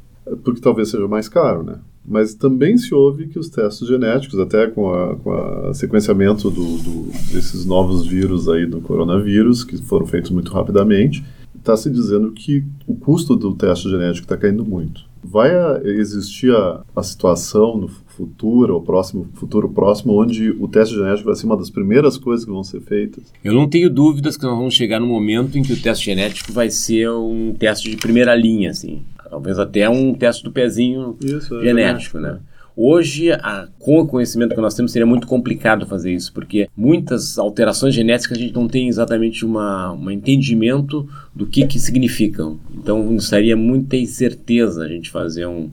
porque 0.45 0.61
talvez 0.61 0.87
seja 0.87 1.09
mais 1.09 1.27
caro, 1.27 1.61
né? 1.61 1.79
Mas 2.07 2.35
também 2.35 2.77
se 2.77 2.93
ouve 2.93 3.27
que 3.27 3.37
os 3.37 3.49
testes 3.49 3.85
genéticos, 3.85 4.39
até 4.39 4.67
com 4.67 4.85
o 4.85 5.15
com 5.17 5.73
sequenciamento 5.73 6.49
do, 6.49 6.77
do, 6.77 7.11
desses 7.33 7.65
novos 7.65 8.07
vírus 8.07 8.47
aí 8.47 8.65
do 8.65 8.79
coronavírus, 8.79 9.65
que 9.65 9.75
foram 9.75 10.05
feitos 10.05 10.31
muito 10.31 10.53
rapidamente, 10.53 11.21
está 11.53 11.75
se 11.75 11.89
dizendo 11.89 12.31
que 12.31 12.63
o 12.87 12.95
custo 12.95 13.35
do 13.35 13.53
teste 13.55 13.89
genético 13.89 14.23
está 14.23 14.37
caindo 14.37 14.63
muito. 14.63 15.01
Vai 15.27 15.51
existir 15.83 16.55
a, 16.55 16.83
a 16.95 17.03
situação 17.03 17.77
no 17.77 17.87
futuro, 17.87 18.75
ou 18.75 18.81
próximo, 18.81 19.27
futuro 19.33 19.69
próximo, 19.69 20.13
onde 20.21 20.51
o 20.51 20.67
teste 20.67 20.95
genético 20.95 21.25
vai 21.25 21.35
ser 21.35 21.45
uma 21.45 21.57
das 21.57 21.69
primeiras 21.69 22.17
coisas 22.17 22.45
que 22.45 22.51
vão 22.51 22.63
ser 22.63 22.81
feitas? 22.81 23.33
Eu 23.43 23.53
não 23.53 23.67
tenho 23.67 23.89
dúvidas 23.89 24.37
que 24.37 24.43
nós 24.43 24.57
vamos 24.57 24.73
chegar 24.73 24.99
no 24.99 25.07
momento 25.07 25.57
em 25.57 25.63
que 25.63 25.73
o 25.73 25.81
teste 25.81 26.05
genético 26.05 26.51
vai 26.51 26.69
ser 26.69 27.09
um 27.09 27.53
teste 27.53 27.89
de 27.89 27.97
primeira 27.97 28.35
linha, 28.35 28.69
assim. 28.69 29.03
Talvez 29.29 29.59
até 29.59 29.89
um 29.89 30.13
teste 30.13 30.43
do 30.43 30.51
pezinho 30.51 31.17
Isso, 31.21 31.59
é 31.59 31.63
genético, 31.63 32.19
né? 32.19 32.39
Hoje, 32.77 33.31
a, 33.31 33.67
com 33.79 34.01
o 34.01 34.07
conhecimento 34.07 34.53
que 34.53 34.59
nós 34.61 34.73
temos, 34.73 34.91
seria 34.91 35.05
muito 35.05 35.27
complicado 35.27 35.85
fazer 35.85 36.13
isso, 36.13 36.33
porque 36.33 36.67
muitas 36.75 37.37
alterações 37.37 37.93
genéticas 37.93 38.37
a 38.37 38.41
gente 38.41 38.53
não 38.53 38.67
tem 38.67 38.89
exatamente 38.89 39.45
um 39.45 40.11
entendimento 40.11 41.07
do 41.33 41.45
que, 41.45 41.65
que 41.65 41.79
significam. 41.79 42.59
Então, 42.73 43.17
seria 43.19 43.55
muita 43.55 43.95
incerteza 43.95 44.83
a 44.83 44.87
gente 44.89 45.09
fazer 45.09 45.45
um, 45.45 45.69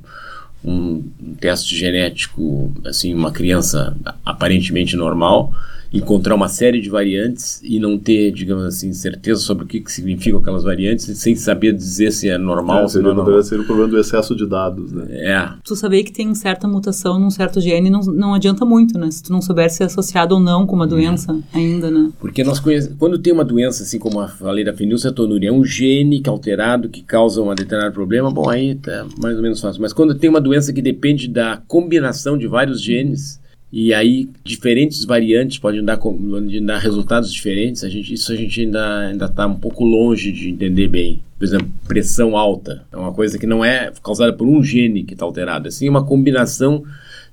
um, 0.65 1.03
um 1.21 1.35
teste 1.35 1.77
genético, 1.77 2.73
assim, 2.85 3.13
uma 3.13 3.33
criança 3.33 3.97
aparentemente 4.25 4.95
normal, 4.95 5.53
encontrar 5.93 6.35
uma 6.35 6.49
série 6.49 6.81
de 6.81 6.89
variantes 6.89 7.61
e 7.63 7.79
não 7.79 7.99
ter, 7.99 8.33
digamos 8.33 8.65
assim, 8.65 8.93
certeza 8.93 9.41
sobre 9.41 9.65
o 9.65 9.67
que, 9.67 9.81
que 9.81 9.93
significam 9.93 10.41
aquelas 10.41 10.65
variantes, 10.65 11.05
sem 11.19 11.37
saber 11.37 11.73
dizer 11.73 12.11
se 12.13 12.29
é 12.29 12.39
normal, 12.39 12.85
é, 12.85 12.89
se 12.89 13.01
não 13.01 13.11
é 13.11 13.15
normal. 13.15 13.43
ser 13.43 13.61
o 13.61 13.65
problema 13.65 13.91
do 13.91 13.99
excesso 13.99 14.35
de 14.35 14.47
dados, 14.47 14.91
né? 14.93 15.07
É. 15.11 15.49
Tu 15.63 15.77
saber 15.77 16.03
que 16.05 16.13
tem 16.13 16.35
certa 16.35 16.67
mutação 16.67 17.19
num 17.19 17.31
certo 17.31 17.61
gene 17.61 17.91
não, 17.91 18.01
não 18.01 18.35
adianta 18.35 18.65
muito, 18.65 18.99
né? 18.99 19.11
Se 19.11 19.23
tu 19.23 19.33
não 19.33 19.43
souber 19.43 19.71
se 19.71 19.83
é 19.83 19.87
associado 19.87 20.35
ou 20.35 20.41
não 20.41 20.67
com 20.67 20.75
uma 20.75 20.87
doença 20.87 21.39
é. 21.53 21.59
ainda, 21.59 21.91
né? 21.91 22.11
Porque 22.19 22.43
nós 22.43 22.59
conhecemos, 22.59 22.97
quando 22.99 23.19
tem 23.19 23.33
uma 23.33 23.45
doença, 23.45 23.83
assim 23.83 23.99
como 23.99 24.21
a 24.21 24.29
falei 24.29 24.65
da 24.65 24.73
fenilcetonúria, 24.73 25.49
é 25.49 25.53
um 25.53 25.65
gene 25.65 26.21
que 26.21 26.29
é 26.29 26.33
alterado, 26.33 26.89
que 26.89 27.03
causa 27.03 27.43
um 27.43 27.55
determinado 27.55 27.93
problema, 27.93 28.31
bom, 28.31 28.49
aí 28.49 28.75
tá 28.77 29.07
mais 29.21 29.37
ou 29.37 29.43
menos 29.43 29.61
fácil. 29.61 29.83
Mas 29.83 29.93
quando 29.93 30.15
tem 30.15 30.31
uma 30.31 30.41
doença 30.41 30.73
que 30.73 30.81
depende 30.81 31.29
da 31.29 31.61
combinação 31.69 32.39
de 32.39 32.47
vários 32.47 32.81
genes, 32.81 33.42
e 33.73 33.95
aí 33.95 34.29
diferentes 34.45 35.03
variantes 35.05 35.59
podem 35.59 35.83
dar, 35.83 35.99
dar 36.63 36.79
resultados 36.79 37.33
diferentes. 37.33 37.83
A 37.83 37.89
gente, 37.89 38.13
isso 38.13 38.31
a 38.31 38.37
gente 38.37 38.61
ainda 38.61 38.99
ainda 38.99 39.25
está 39.25 39.47
um 39.47 39.55
pouco 39.55 39.83
longe 39.83 40.31
de 40.31 40.51
entender 40.51 40.89
bem. 40.89 41.23
Por 41.39 41.45
exemplo, 41.45 41.71
pressão 41.89 42.37
alta 42.37 42.85
é 42.93 42.97
uma 42.97 43.13
coisa 43.13 43.39
que 43.39 43.47
não 43.47 43.65
é 43.65 43.91
causada 44.05 44.33
por 44.33 44.47
um 44.47 44.63
gene 44.63 45.05
que 45.05 45.15
está 45.15 45.25
alterado, 45.25 45.69
é 45.69 45.71
sim 45.71 45.89
uma 45.89 46.05
combinação 46.05 46.85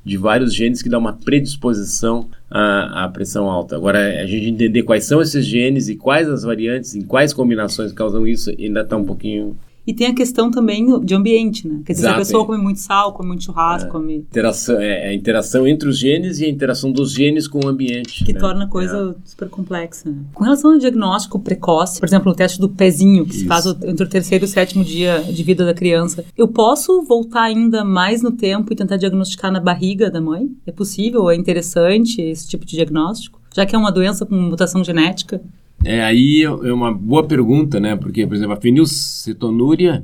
de 0.03 0.15
vários 0.15 0.53
genes 0.53 0.81
que 0.81 0.89
dá 0.89 0.98
uma 0.98 1.13
predisposição 1.13 2.29
à, 2.50 3.03
à, 3.03 3.10
pressão 3.10 3.50
alta. 3.50 3.75
Agora, 3.75 4.00
a 4.22 4.25
gente 4.25 4.48
entender 4.48 4.84
quais 4.84 5.03
são 5.03 5.22
esses 5.22 5.46
genes 5.46 5.89
e 5.89 5.96
quais 5.96 6.27
as 6.29 6.43
variantes, 6.43 6.96
em 6.96 7.01
quais 7.01 7.34
combinações 7.34 7.91
causam 7.91 8.25
isso, 8.25 8.50
ainda 8.58 8.81
está 8.81 8.96
um 8.96 9.03
pouquinho 9.03 9.58
e 9.89 9.93
tem 9.96 10.05
a 10.05 10.13
questão 10.13 10.51
também 10.51 11.00
de 11.00 11.15
ambiente, 11.15 11.67
né? 11.67 11.81
Quer 11.84 11.93
dizer, 11.93 12.05
Exato, 12.05 12.17
se 12.17 12.22
a 12.22 12.25
pessoa 12.25 12.43
é. 12.43 12.46
come 12.46 12.62
muito 12.62 12.79
sal, 12.79 13.12
come 13.12 13.29
muito 13.29 13.43
churrasco, 13.43 13.89
é. 13.89 13.91
come... 13.91 14.15
Interação, 14.17 14.79
é, 14.79 15.08
é, 15.08 15.10
a 15.10 15.13
interação 15.15 15.67
entre 15.67 15.89
os 15.89 15.98
genes 15.98 16.39
e 16.39 16.46
a 16.46 16.48
interação 16.48 16.91
dos 16.91 17.12
genes 17.12 17.48
com 17.48 17.65
o 17.65 17.67
ambiente. 17.67 18.24
Que 18.24 18.31
né? 18.31 18.39
torna 18.39 18.65
a 18.65 18.67
coisa 18.67 19.15
é. 19.17 19.27
super 19.27 19.50
complexa. 19.50 20.12
Né? 20.12 20.17
Com 20.31 20.43
relação 20.43 20.74
ao 20.74 20.77
diagnóstico 20.77 21.39
precoce, 21.39 22.00
por 22.00 22.05
exemplo, 22.05 22.31
o 22.31 22.36
teste 22.36 22.60
do 22.60 22.69
pezinho, 22.69 23.25
que 23.25 23.31
Isso. 23.31 23.39
se 23.39 23.46
faz 23.48 23.65
entre 23.65 24.05
o 24.05 24.08
terceiro 24.08 24.43
e 24.43 24.46
o 24.46 24.48
sétimo 24.48 24.84
dia 24.84 25.24
de 25.24 25.41
vida 25.41 25.65
da 25.65 25.74
criança, 25.74 26.24
eu 26.38 26.48
posso 26.48 27.01
voltar 27.01 27.46
ainda 27.46 27.84
mais 27.84 28.22
no 28.22 28.31
tempo 28.31 28.72
e 28.72 28.75
tentar 28.75 28.98
diagnosticar 28.98 29.51
na 29.51 29.60
barriga 29.60 30.12
da 30.12 30.22
mãe? 30.22 30.51
É 30.67 30.72
possível? 30.72 31.31
É 31.31 31.36
interessante 31.36 32.22
esse 32.22 32.48
tipo 32.48 32.63
de 32.63 32.75
diagnóstico? 32.75 33.39
Já 33.55 33.65
que 33.65 33.75
é 33.75 33.79
uma 33.79 33.91
doença 33.91 34.24
com 34.24 34.36
mutação 34.36 34.84
genética? 34.84 35.41
É, 35.83 36.03
aí 36.03 36.43
é 36.43 36.74
uma 36.74 36.93
boa 36.93 37.24
pergunta, 37.24 37.79
né? 37.79 37.95
Porque, 37.95 38.25
por 38.27 38.36
exemplo, 38.36 38.53
a 38.53 38.62
fenilcetonúria 38.62 40.03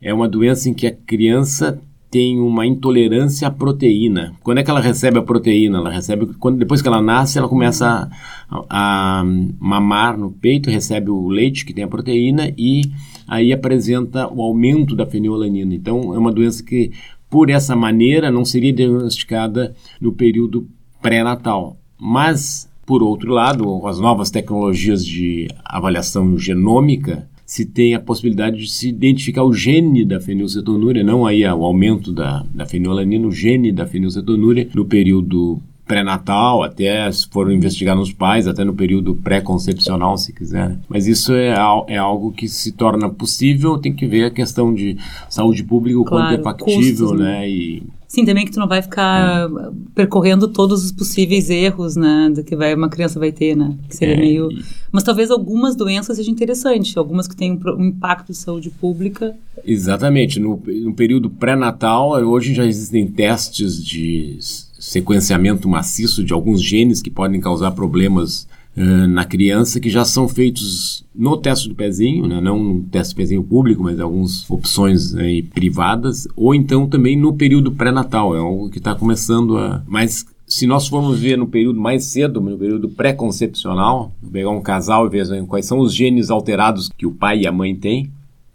é 0.00 0.12
uma 0.12 0.28
doença 0.28 0.68
em 0.68 0.74
que 0.74 0.86
a 0.86 0.92
criança 0.92 1.80
tem 2.10 2.38
uma 2.38 2.66
intolerância 2.66 3.48
à 3.48 3.50
proteína. 3.50 4.34
Quando 4.42 4.58
é 4.58 4.62
que 4.62 4.70
ela 4.70 4.80
recebe 4.80 5.18
a 5.18 5.22
proteína? 5.22 5.78
Ela 5.78 5.90
recebe 5.90 6.26
quando 6.38 6.58
depois 6.58 6.82
que 6.82 6.88
ela 6.88 7.00
nasce, 7.00 7.38
ela 7.38 7.48
começa 7.48 8.10
a, 8.50 9.20
a 9.20 9.24
mamar 9.58 10.18
no 10.18 10.30
peito, 10.30 10.68
recebe 10.68 11.10
o 11.10 11.28
leite 11.28 11.64
que 11.64 11.72
tem 11.72 11.84
a 11.84 11.88
proteína 11.88 12.52
e 12.58 12.82
aí 13.26 13.50
apresenta 13.50 14.28
o 14.30 14.42
aumento 14.42 14.94
da 14.94 15.06
fenilalanina. 15.06 15.74
Então, 15.74 16.14
é 16.14 16.18
uma 16.18 16.30
doença 16.30 16.62
que 16.62 16.92
por 17.30 17.48
essa 17.48 17.74
maneira 17.74 18.30
não 18.30 18.44
seria 18.44 18.74
diagnosticada 18.74 19.74
no 19.98 20.12
período 20.12 20.68
pré-natal. 21.00 21.78
Mas 21.98 22.70
por 22.92 23.02
outro 23.02 23.32
lado, 23.32 23.64
com 23.64 23.88
as 23.88 23.98
novas 23.98 24.30
tecnologias 24.30 25.02
de 25.02 25.48
avaliação 25.64 26.36
genômica, 26.36 27.26
se 27.46 27.64
tem 27.64 27.94
a 27.94 28.00
possibilidade 28.00 28.58
de 28.58 28.70
se 28.70 28.90
identificar 28.90 29.44
o 29.44 29.54
gene 29.54 30.04
da 30.04 30.20
fenilcetonúria, 30.20 31.02
não 31.02 31.24
aí 31.24 31.42
o 31.42 31.64
aumento 31.64 32.12
da, 32.12 32.44
da 32.52 32.66
fenilalanina, 32.66 33.26
o 33.26 33.32
gene 33.32 33.72
da 33.72 33.86
fenilcetonúria 33.86 34.68
no 34.74 34.84
período 34.84 35.58
pré-natal, 35.86 36.62
até 36.62 37.10
se 37.10 37.26
for 37.30 37.50
investigar 37.50 37.96
nos 37.96 38.12
pais, 38.12 38.46
até 38.46 38.62
no 38.62 38.74
período 38.74 39.14
pré-concepcional, 39.14 40.18
se 40.18 40.34
quiser. 40.34 40.76
Mas 40.86 41.06
isso 41.06 41.32
é, 41.32 41.54
é 41.88 41.96
algo 41.96 42.30
que 42.30 42.46
se 42.46 42.72
torna 42.72 43.08
possível, 43.08 43.78
tem 43.78 43.94
que 43.94 44.06
ver 44.06 44.26
a 44.26 44.30
questão 44.30 44.74
de 44.74 44.98
saúde 45.30 45.64
pública, 45.64 45.98
o 45.98 46.04
claro, 46.04 46.26
quanto 46.26 46.40
é 46.40 46.42
factível, 46.42 47.06
custos, 47.08 47.18
né? 47.18 47.40
né? 47.40 47.50
E 47.50 47.82
Sim, 48.12 48.26
também 48.26 48.44
que 48.44 48.52
tu 48.52 48.60
não 48.60 48.68
vai 48.68 48.82
ficar 48.82 49.48
é. 49.48 49.70
percorrendo 49.94 50.46
todos 50.46 50.84
os 50.84 50.92
possíveis 50.92 51.48
erros, 51.48 51.96
né, 51.96 52.28
do 52.28 52.44
que 52.44 52.54
vai, 52.54 52.74
uma 52.74 52.90
criança 52.90 53.18
vai 53.18 53.32
ter, 53.32 53.56
né? 53.56 53.74
Que 53.88 53.96
seria 53.96 54.16
é, 54.16 54.18
meio... 54.18 54.50
Mas 54.92 55.02
talvez 55.02 55.30
algumas 55.30 55.74
doenças 55.74 56.18
sejam 56.18 56.30
interessantes, 56.30 56.94
algumas 56.94 57.26
que 57.26 57.34
têm 57.34 57.58
um, 57.64 57.84
impacto 57.86 58.30
de 58.30 58.36
saúde 58.36 58.68
pública. 58.68 59.34
Exatamente. 59.64 60.38
No, 60.38 60.62
no 60.66 60.92
período 60.92 61.30
pré-natal, 61.30 62.10
hoje 62.22 62.52
já 62.52 62.66
existem 62.66 63.06
testes 63.06 63.82
de 63.82 64.36
sequenciamento 64.78 65.66
maciço 65.66 66.22
de 66.22 66.34
alguns 66.34 66.62
genes 66.62 67.00
que 67.00 67.10
podem 67.10 67.40
causar 67.40 67.70
problemas 67.70 68.46
uh, 68.76 69.06
na 69.06 69.24
criança 69.24 69.80
que 69.80 69.90
já 69.90 70.04
são 70.04 70.28
feitos 70.28 71.04
no 71.14 71.36
teste 71.36 71.68
do 71.68 71.74
pezinho, 71.74 72.26
né? 72.26 72.40
não 72.40 72.62
no 72.62 72.82
teste 72.84 73.14
do 73.14 73.16
pezinho 73.16 73.42
público, 73.42 73.82
mas 73.82 74.00
algumas 74.00 74.48
opções 74.50 75.14
aí, 75.14 75.42
privadas, 75.42 76.26
ou 76.36 76.54
então 76.54 76.86
também 76.88 77.16
no 77.16 77.32
período 77.34 77.72
pré-natal, 77.72 78.34
é 78.34 78.38
algo 78.38 78.70
que 78.70 78.78
está 78.78 78.94
começando 78.94 79.58
a... 79.58 79.82
Mas 79.86 80.24
se 80.46 80.66
nós 80.66 80.86
formos 80.86 81.18
ver 81.18 81.38
no 81.38 81.46
período 81.46 81.80
mais 81.80 82.04
cedo, 82.04 82.40
no 82.40 82.58
período 82.58 82.88
pré-concepcional, 82.88 84.12
pegar 84.30 84.50
um 84.50 84.60
casal 84.60 85.06
e 85.06 85.10
ver 85.10 85.26
quais 85.46 85.66
são 85.66 85.78
os 85.78 85.94
genes 85.94 86.30
alterados 86.30 86.90
que 86.96 87.06
o 87.06 87.12
pai 87.12 87.40
e 87.40 87.46
a 87.46 87.52
mãe 87.52 87.74
têm, 87.74 88.10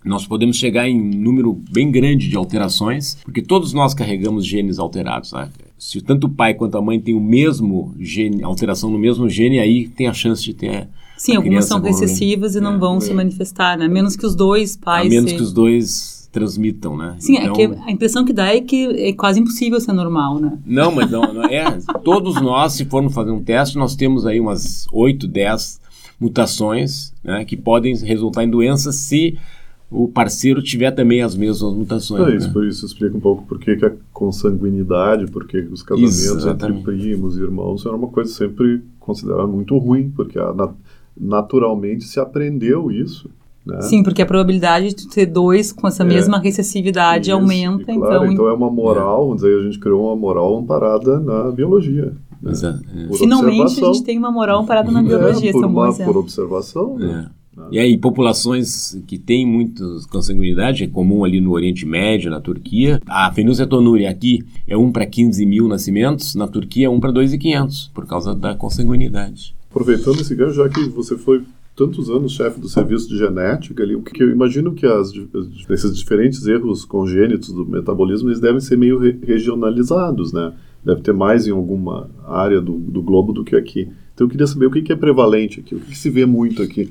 nós 0.06 0.26
podemos 0.26 0.58
chegar 0.58 0.88
em 0.88 0.98
número 0.98 1.60
bem 1.72 1.92
grande 1.92 2.30
de 2.30 2.38
alterações, 2.38 3.16
porque 3.24 3.42
todos 3.42 3.74
nós 3.74 3.94
carregamos 3.94 4.46
genes 4.46 4.80
alterados. 4.80 5.32
Tá? 5.32 5.50
Se 5.78 6.02
tanto 6.02 6.28
o 6.28 6.30
pai 6.30 6.54
quanto 6.54 6.78
a 6.78 6.82
mãe 6.82 7.00
têm 7.00 7.14
o 7.14 7.22
mesmo 7.22 7.94
gene, 8.00 8.44
alteração 8.44 8.90
no 8.90 8.98
mesmo 8.98 9.30
gene, 9.30 9.60
aí 9.60 9.88
tem 9.88 10.08
a 10.08 10.14
chance 10.14 10.44
de 10.44 10.54
ter. 10.54 10.88
Sim, 11.18 11.36
algumas 11.36 11.66
são 11.66 11.82
recessivas 11.82 12.56
e 12.56 12.60
não 12.60 12.76
é, 12.76 12.78
vão 12.78 12.98
é. 12.98 13.02
se 13.02 13.14
manifestar, 13.14 13.78
né? 13.78 13.88
Menos 13.88 14.16
que 14.16 14.26
os 14.26 14.36
dois 14.36 14.76
pais. 14.76 15.08
A 15.08 15.10
menos 15.10 15.32
se... 15.32 15.38
que 15.38 15.44
os 15.44 15.54
dois 15.54 16.18
transmitam, 16.32 16.96
né? 16.96 17.16
Sim, 17.20 17.38
então... 17.38 17.52
é 17.52 17.56
que 17.56 17.64
então 17.64 17.84
a 17.86 17.92
impressão 17.92 18.26
que 18.26 18.34
dá 18.34 18.54
é 18.54 18.62
que 18.62 18.86
é 19.10 19.14
quase 19.14 19.40
impossível 19.40 19.80
ser 19.80 19.94
normal, 19.94 20.40
né? 20.40 20.58
Não, 20.66 20.92
mas 20.92 21.10
não, 21.10 21.34
não 21.34 21.44
é. 21.44 21.78
Todos 22.04 22.42
nós, 22.42 22.74
se 22.74 22.86
formos 22.86 23.14
fazer 23.14 23.32
um 23.32 23.42
teste, 23.42 23.78
nós 23.78 23.96
temos 23.96 24.26
aí 24.26 24.40
umas 24.40 24.86
8, 24.92 25.28
10 25.28 25.80
mutações 26.20 27.14
né, 27.24 27.46
que 27.46 27.56
podem 27.56 27.96
resultar 27.96 28.44
em 28.44 28.50
doenças 28.50 28.96
se 28.96 29.38
o 29.90 30.08
parceiro 30.08 30.62
tiver 30.62 30.92
também 30.92 31.22
as 31.22 31.36
mesmas 31.36 31.74
mutações. 31.74 32.28
É 32.28 32.36
isso, 32.36 32.48
né? 32.48 32.54
por 32.54 32.66
isso 32.66 32.86
explica 32.86 33.16
um 33.16 33.22
pouco 33.22 33.46
por 33.46 33.58
que, 33.58 33.72
a 33.86 33.92
consanguinidade, 34.12 35.28
porque 35.32 35.60
os 35.72 35.82
casamentos 35.82 36.20
Exatamente. 36.20 36.80
entre 36.80 36.98
primos 36.98 37.38
e 37.38 37.42
irmãos 37.42 37.86
era 37.86 37.96
uma 37.96 38.10
coisa 38.10 38.34
sempre 38.34 38.82
considerada 39.00 39.48
muito 39.48 39.78
ruim, 39.78 40.12
porque 40.14 40.38
a, 40.38 40.54
naturalmente 41.20 42.04
se 42.04 42.20
aprendeu 42.20 42.92
isso. 42.92 43.30
Né? 43.66 43.82
Sim, 43.82 44.04
porque 44.04 44.22
a 44.22 44.26
probabilidade 44.26 44.94
de 44.94 45.08
ter 45.08 45.26
dois 45.26 45.72
com 45.72 45.88
essa 45.88 46.04
é, 46.04 46.06
mesma 46.06 46.40
recessividade 46.40 47.30
isso, 47.30 47.38
aumenta. 47.38 47.92
E, 47.92 47.98
claro, 47.98 48.16
então, 48.16 48.34
então 48.34 48.48
é 48.48 48.54
uma 48.54 48.70
moral, 48.70 49.26
vamos 49.26 49.42
dizer, 49.42 49.58
a 49.58 49.64
gente 49.64 49.80
criou 49.80 50.08
uma 50.08 50.16
moral 50.16 50.58
amparada 50.58 51.20
na 51.20 51.52
biologia. 51.52 52.14
Né? 52.42 52.52
Exato. 52.52 52.82
É. 52.94 53.18
Finalmente 53.18 53.84
a 53.84 53.88
gente 53.88 54.04
tem 54.04 54.18
uma 54.18 54.32
moral 54.32 54.62
amparada 54.62 54.92
na 54.92 55.02
biologia. 55.04 55.50
É, 55.50 55.54
por, 55.54 55.66
uma, 55.66 55.94
por 55.94 56.18
observação. 56.18 56.98
Né? 56.98 57.30
E 57.72 57.80
aí, 57.80 57.98
populações 57.98 59.02
que 59.08 59.18
têm 59.18 59.46
muita 59.46 59.84
consanguinidade, 60.10 60.84
é 60.84 60.88
comum 60.88 61.24
ali 61.24 61.42
no 61.42 61.52
Oriente 61.52 61.86
Médio, 61.86 62.32
na 62.32 62.40
Turquia. 62.40 63.02
A 63.08 63.32
fenilcetonúria 63.32 64.10
aqui 64.10 64.44
é 64.68 64.78
1 64.78 64.92
para 64.92 65.06
15 65.06 65.46
mil 65.46 65.68
nascimentos, 65.68 66.36
na 66.36 66.48
Turquia 66.48 66.88
é 66.88 66.90
1 66.90 67.00
para 67.00 67.12
2.500, 67.12 67.92
por 67.94 68.06
causa 68.06 68.34
da 68.36 68.56
consanguinidade. 68.56 69.56
Aproveitando 69.70 70.22
esse 70.22 70.34
gancho, 70.36 70.56
já 70.56 70.70
que 70.70 70.88
você 70.90 71.18
foi 71.18 71.44
tantos 71.76 72.10
anos 72.10 72.34
chefe 72.34 72.60
do 72.60 72.68
serviço 72.68 73.08
de 73.08 73.18
genética 73.18 73.84
ali, 73.84 73.96
o 73.96 74.02
que 74.02 74.24
eu 74.24 74.32
imagino 74.32 74.74
que 74.74 74.86
as, 74.86 75.14
esses 75.70 75.96
diferentes 75.96 76.48
erros 76.48 76.84
congênitos 76.84 77.52
do 77.54 77.64
metabolismo, 77.66 78.30
eles 78.30 78.40
devem 78.40 78.60
ser 78.60 78.78
meio 78.78 78.98
re 78.98 79.16
regionalizados, 79.24 80.34
né? 80.34 80.54
Deve 80.84 81.02
ter 81.02 81.14
mais 81.14 81.46
em 81.46 81.52
alguma 81.52 82.10
área 82.26 82.60
do, 82.60 82.74
do 82.74 83.02
globo 83.02 83.32
do 83.32 83.44
que 83.44 83.56
aqui. 83.56 83.90
Então 84.14 84.26
eu 84.26 84.32
queria 84.32 84.48
saber 84.48 84.66
o 84.66 84.72
que, 84.72 84.92
é 84.92 84.96
prevalente 84.96 85.60
aqui, 85.60 85.76
o 85.76 85.80
que, 85.80 85.96
se 85.96 86.10
vê 86.10 86.26
muito 86.26 86.64
aqui 86.64 86.90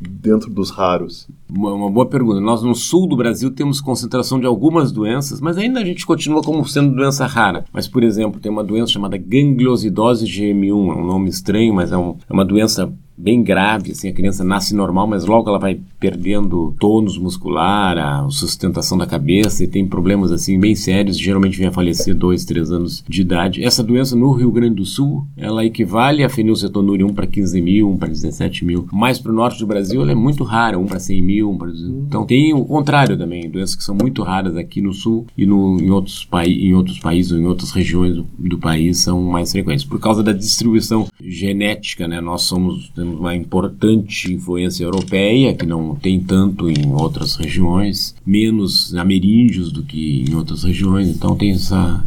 dentro 0.00 0.50
dos 0.50 0.70
raros. 0.70 1.28
Uma, 1.48 1.72
uma, 1.72 1.90
boa 1.90 2.06
pergunta. 2.06 2.40
Nós 2.40 2.62
no 2.62 2.74
sul 2.74 3.08
do 3.08 3.16
Brasil 3.16 3.50
temos 3.50 3.80
concentração 3.80 4.38
de 4.38 4.46
algumas 4.46 4.92
doenças, 4.92 5.40
mas 5.40 5.58
ainda 5.58 5.80
a 5.80 5.84
gente 5.84 6.06
continua 6.06 6.42
como 6.42 6.66
sendo 6.66 6.94
doença 6.94 7.26
rara. 7.26 7.64
Mas, 7.72 7.88
por 7.88 8.04
exemplo, 8.04 8.40
tem 8.40 8.50
uma 8.50 8.64
doença 8.64 8.92
chamada 8.92 9.16
gangliosidose 9.16 10.26
GM1, 10.26 10.68
é 10.68 10.72
um 10.72 11.06
nome 11.06 11.28
estranho, 11.28 11.74
mas 11.74 11.92
é, 11.92 11.96
um, 11.96 12.16
é 12.28 12.32
uma 12.32 12.44
doença 12.44 12.92
bem 13.18 13.42
grave, 13.42 13.90
assim, 13.90 14.08
a 14.08 14.12
criança 14.12 14.44
nasce 14.44 14.74
normal, 14.74 15.06
mas 15.06 15.24
logo 15.24 15.48
ela 15.48 15.58
vai 15.58 15.80
perdendo 15.98 16.74
tônus 16.78 17.18
muscular, 17.18 17.98
a 17.98 18.30
sustentação 18.30 18.96
da 18.96 19.06
cabeça 19.06 19.64
e 19.64 19.66
tem 19.66 19.86
problemas 19.86 20.30
assim 20.30 20.58
bem 20.58 20.76
sérios, 20.76 21.18
geralmente 21.18 21.58
vem 21.58 21.66
a 21.66 21.72
falecer 21.72 22.14
dois, 22.14 22.44
três 22.44 22.70
anos 22.70 23.04
de 23.08 23.20
idade. 23.20 23.64
Essa 23.64 23.82
doença 23.82 24.14
no 24.14 24.30
Rio 24.30 24.52
Grande 24.52 24.76
do 24.76 24.84
Sul, 24.84 25.26
ela 25.36 25.64
equivale 25.64 26.22
a 26.22 26.28
fenilcetonúria 26.28 27.04
1 27.04 27.12
para 27.12 27.26
15 27.26 27.60
mil, 27.60 27.90
1 27.90 27.96
para 27.96 28.08
17 28.08 28.64
mil. 28.64 28.86
Mais 28.92 29.18
para 29.18 29.32
o 29.32 29.34
norte 29.34 29.58
do 29.58 29.66
Brasil, 29.66 30.00
ela 30.00 30.12
é 30.12 30.14
muito 30.14 30.44
rara, 30.44 30.78
1 30.78 30.86
para 30.86 31.00
100 31.00 31.22
mil, 31.22 31.50
1 31.50 31.58
para... 31.58 31.70
Então 32.06 32.24
tem 32.24 32.54
o 32.54 32.64
contrário 32.64 33.18
também, 33.18 33.50
doenças 33.50 33.74
que 33.74 33.82
são 33.82 33.96
muito 33.96 34.22
raras 34.22 34.56
aqui 34.56 34.80
no 34.80 34.92
Sul 34.92 35.26
e 35.36 35.44
no, 35.44 35.78
em, 35.80 35.90
outros 35.90 36.28
em 36.46 36.74
outros 36.74 37.00
países 37.00 37.32
ou 37.32 37.38
em 37.38 37.46
outras 37.46 37.72
regiões 37.72 38.14
do, 38.14 38.26
do 38.38 38.58
país 38.58 38.98
são 38.98 39.22
mais 39.24 39.50
frequentes. 39.50 39.84
Por 39.84 39.98
causa 39.98 40.22
da 40.22 40.32
distribuição 40.32 41.08
genética, 41.20 42.06
né? 42.06 42.20
Nós 42.20 42.42
somos 42.42 42.90
temos 42.94 43.07
uma 43.08 43.34
importante 43.34 44.32
influência 44.32 44.84
europeia, 44.84 45.54
que 45.54 45.66
não 45.66 45.94
tem 45.94 46.20
tanto 46.20 46.68
em 46.68 46.92
outras 46.92 47.36
regiões, 47.36 48.14
menos 48.24 48.94
ameríndios 48.94 49.72
do 49.72 49.82
que 49.82 50.24
em 50.28 50.34
outras 50.34 50.64
regiões, 50.64 51.08
então 51.08 51.36
tem 51.36 51.52
essa 51.52 52.04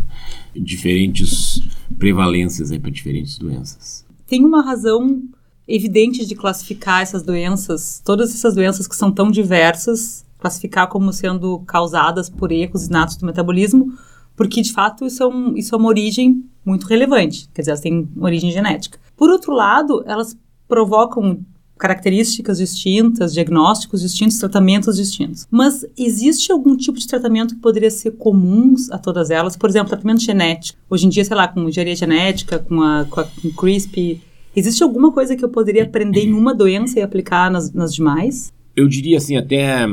diferentes 0.55 1.61
prevalências 1.97 2.75
para 2.77 2.91
diferentes 2.91 3.37
doenças. 3.37 4.05
Tem 4.27 4.43
uma 4.43 4.61
razão 4.61 5.23
evidente 5.67 6.25
de 6.25 6.35
classificar 6.35 7.01
essas 7.01 7.23
doenças, 7.23 8.01
todas 8.03 8.33
essas 8.33 8.55
doenças 8.55 8.87
que 8.87 8.95
são 8.95 9.11
tão 9.11 9.31
diversas, 9.31 10.25
classificar 10.37 10.87
como 10.87 11.13
sendo 11.13 11.59
causadas 11.59 12.29
por 12.29 12.51
erros 12.51 12.87
inatos 12.87 13.15
do 13.15 13.25
metabolismo, 13.25 13.93
porque 14.35 14.61
de 14.61 14.73
fato 14.73 15.05
isso 15.05 15.23
é, 15.23 15.27
um, 15.27 15.55
isso 15.55 15.73
é 15.75 15.77
uma 15.77 15.87
origem 15.87 16.43
muito 16.65 16.87
relevante, 16.87 17.49
quer 17.53 17.61
dizer, 17.61 17.71
elas 17.71 17.81
têm 17.81 18.09
origem 18.19 18.51
genética. 18.51 18.99
Por 19.15 19.29
outro 19.29 19.53
lado, 19.53 20.03
elas 20.05 20.35
provocam 20.71 21.43
características 21.77 22.59
distintas, 22.59 23.33
diagnósticos 23.33 23.99
distintos, 24.01 24.37
tratamentos 24.37 24.95
distintos. 24.95 25.45
Mas 25.51 25.85
existe 25.97 26.49
algum 26.49 26.77
tipo 26.77 26.97
de 26.97 27.05
tratamento 27.05 27.55
que 27.55 27.59
poderia 27.59 27.91
ser 27.91 28.11
comum 28.11 28.73
a 28.89 28.97
todas 28.97 29.29
elas? 29.29 29.57
Por 29.57 29.69
exemplo, 29.69 29.89
tratamento 29.89 30.21
genético. 30.21 30.79
Hoje 30.89 31.07
em 31.07 31.09
dia, 31.09 31.25
sei 31.25 31.35
lá, 31.35 31.45
com 31.45 31.67
engenharia 31.67 31.95
genética, 31.95 32.57
com 32.59 32.81
a, 32.81 33.05
com 33.09 33.19
a 33.19 33.23
com 33.25 33.49
CRISPR, 33.49 34.21
existe 34.55 34.81
alguma 34.81 35.11
coisa 35.11 35.35
que 35.35 35.43
eu 35.43 35.49
poderia 35.49 35.83
aprender 35.83 36.23
em 36.23 36.33
uma 36.33 36.55
doença 36.55 36.99
e 36.99 37.01
aplicar 37.01 37.51
nas, 37.51 37.73
nas 37.73 37.93
demais? 37.93 38.53
Eu 38.73 38.87
diria 38.87 39.17
assim, 39.17 39.35
até 39.35 39.85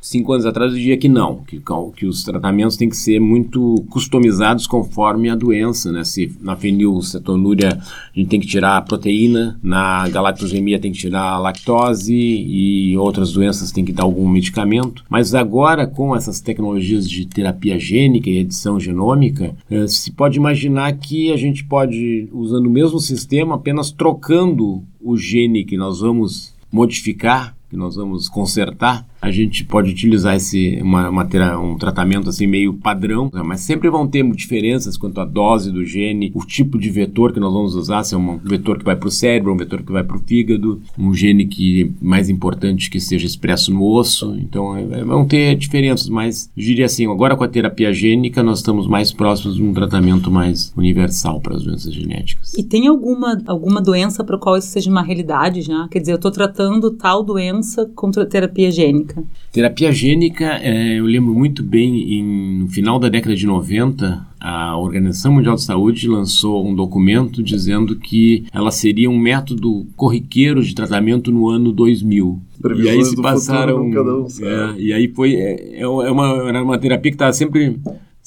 cinco 0.00 0.32
anos 0.32 0.46
atrás 0.46 0.72
eu 0.72 0.78
diria 0.78 0.96
que 0.96 1.08
não, 1.08 1.42
que, 1.44 1.60
que 1.96 2.06
os 2.06 2.22
tratamentos 2.22 2.76
têm 2.76 2.88
que 2.88 2.96
ser 2.96 3.20
muito 3.20 3.84
customizados 3.90 4.66
conforme 4.66 5.28
a 5.28 5.34
doença, 5.34 5.90
né? 5.90 6.04
Se 6.04 6.34
na 6.40 6.56
fenilcetonúria 6.56 7.70
a 7.70 8.18
gente 8.18 8.28
tem 8.28 8.40
que 8.40 8.46
tirar 8.46 8.76
a 8.76 8.82
proteína, 8.82 9.58
na 9.62 10.08
galactosemia 10.08 10.78
tem 10.78 10.92
que 10.92 10.98
tirar 10.98 11.22
a 11.22 11.38
lactose 11.38 12.14
e 12.14 12.96
outras 12.96 13.32
doenças 13.32 13.72
tem 13.72 13.84
que 13.84 13.92
dar 13.92 14.04
algum 14.04 14.28
medicamento. 14.28 15.04
Mas 15.08 15.34
agora 15.34 15.86
com 15.86 16.14
essas 16.14 16.40
tecnologias 16.40 17.08
de 17.08 17.26
terapia 17.26 17.78
gênica 17.78 18.30
e 18.30 18.38
edição 18.38 18.78
genômica, 18.78 19.54
eh, 19.70 19.86
se 19.86 20.12
pode 20.12 20.38
imaginar 20.38 20.92
que 20.92 21.32
a 21.32 21.36
gente 21.36 21.64
pode 21.64 22.28
usando 22.32 22.66
o 22.66 22.70
mesmo 22.70 23.00
sistema, 23.00 23.56
apenas 23.56 23.90
trocando 23.90 24.82
o 25.00 25.16
gene 25.16 25.64
que 25.64 25.76
nós 25.76 26.00
vamos 26.00 26.54
modificar 26.70 27.56
que 27.68 27.76
nós 27.76 27.96
vamos 27.96 28.28
consertar, 28.28 29.06
a 29.20 29.30
gente 29.30 29.64
pode 29.64 29.90
utilizar 29.90 30.36
esse 30.36 30.78
uma, 30.80 31.08
uma 31.08 31.28
um 31.58 31.76
tratamento 31.76 32.28
assim 32.28 32.46
meio 32.46 32.74
padrão, 32.74 33.30
né? 33.32 33.42
mas 33.44 33.60
sempre 33.60 33.90
vão 33.90 34.06
ter 34.06 34.28
diferenças 34.32 34.96
quanto 34.96 35.20
à 35.20 35.24
dose 35.24 35.70
do 35.70 35.84
gene, 35.84 36.30
o 36.34 36.44
tipo 36.44 36.78
de 36.78 36.88
vetor 36.90 37.32
que 37.32 37.40
nós 37.40 37.52
vamos 37.52 37.74
usar, 37.74 38.04
se 38.04 38.14
é 38.14 38.18
um 38.18 38.38
vetor 38.38 38.78
que 38.78 38.84
vai 38.84 38.96
para 38.96 39.08
o 39.08 39.10
cérebro, 39.10 39.52
um 39.52 39.56
vetor 39.56 39.82
que 39.82 39.92
vai 39.92 40.04
para 40.04 40.16
o 40.16 40.20
fígado, 40.20 40.80
um 40.98 41.12
gene 41.12 41.46
que 41.46 41.82
é 41.82 42.04
mais 42.04 42.28
importante 42.28 42.90
que 42.90 43.00
seja 43.00 43.26
expresso 43.26 43.72
no 43.72 43.84
osso. 43.84 44.36
Então 44.38 44.76
é, 44.76 44.82
é, 44.82 45.04
vão 45.04 45.26
ter 45.26 45.54
diferenças, 45.56 46.08
mas 46.08 46.50
eu 46.56 46.62
diria 46.62 46.86
assim, 46.86 47.06
agora 47.10 47.36
com 47.36 47.44
a 47.44 47.48
terapia 47.48 47.92
gênica 47.92 48.42
nós 48.42 48.58
estamos 48.58 48.86
mais 48.86 49.12
próximos 49.12 49.56
de 49.56 49.62
um 49.62 49.72
tratamento 49.72 50.30
mais 50.30 50.72
universal 50.76 51.40
para 51.40 51.56
as 51.56 51.64
doenças 51.64 51.92
genéticas. 51.92 52.54
E 52.54 52.62
tem 52.62 52.86
alguma 52.86 53.38
alguma 53.46 53.80
doença 53.80 54.22
para 54.22 54.38
qual 54.38 54.56
isso 54.56 54.68
seja 54.68 54.90
uma 54.90 55.02
realidade 55.02 55.62
já? 55.62 55.88
Quer 55.88 56.00
dizer, 56.00 56.12
eu 56.12 56.16
estou 56.16 56.30
tratando 56.30 56.90
tal 56.92 57.22
doença 57.22 57.90
contra 57.94 58.24
terapia 58.24 58.70
gênica 58.70 59.07
Terapia 59.52 59.92
gênica, 59.92 60.58
é, 60.62 60.98
eu 60.98 61.04
lembro 61.04 61.34
muito 61.34 61.62
bem, 61.62 62.14
em, 62.14 62.58
no 62.60 62.68
final 62.68 62.98
da 62.98 63.08
década 63.08 63.34
de 63.34 63.46
90, 63.46 64.26
a 64.40 64.76
Organização 64.76 65.32
Mundial 65.32 65.56
de 65.56 65.62
Saúde 65.62 66.08
lançou 66.08 66.66
um 66.66 66.74
documento 66.74 67.42
dizendo 67.42 67.96
que 67.96 68.44
ela 68.52 68.70
seria 68.70 69.10
um 69.10 69.18
método 69.18 69.86
corriqueiro 69.96 70.62
de 70.62 70.74
tratamento 70.74 71.32
no 71.32 71.48
ano 71.48 71.72
2000. 71.72 72.40
Previsões 72.60 72.94
e 72.94 72.98
aí 72.98 73.04
se 73.04 73.16
passaram. 73.20 73.82
Um 73.82 74.26
é, 74.42 74.74
e 74.78 74.92
aí 74.92 75.08
foi. 75.08 75.34
É, 75.34 75.80
é 75.80 75.86
uma, 75.88 76.48
era 76.48 76.62
uma 76.62 76.78
terapia 76.78 77.10
que 77.10 77.16
estava 77.16 77.32
sempre 77.32 77.78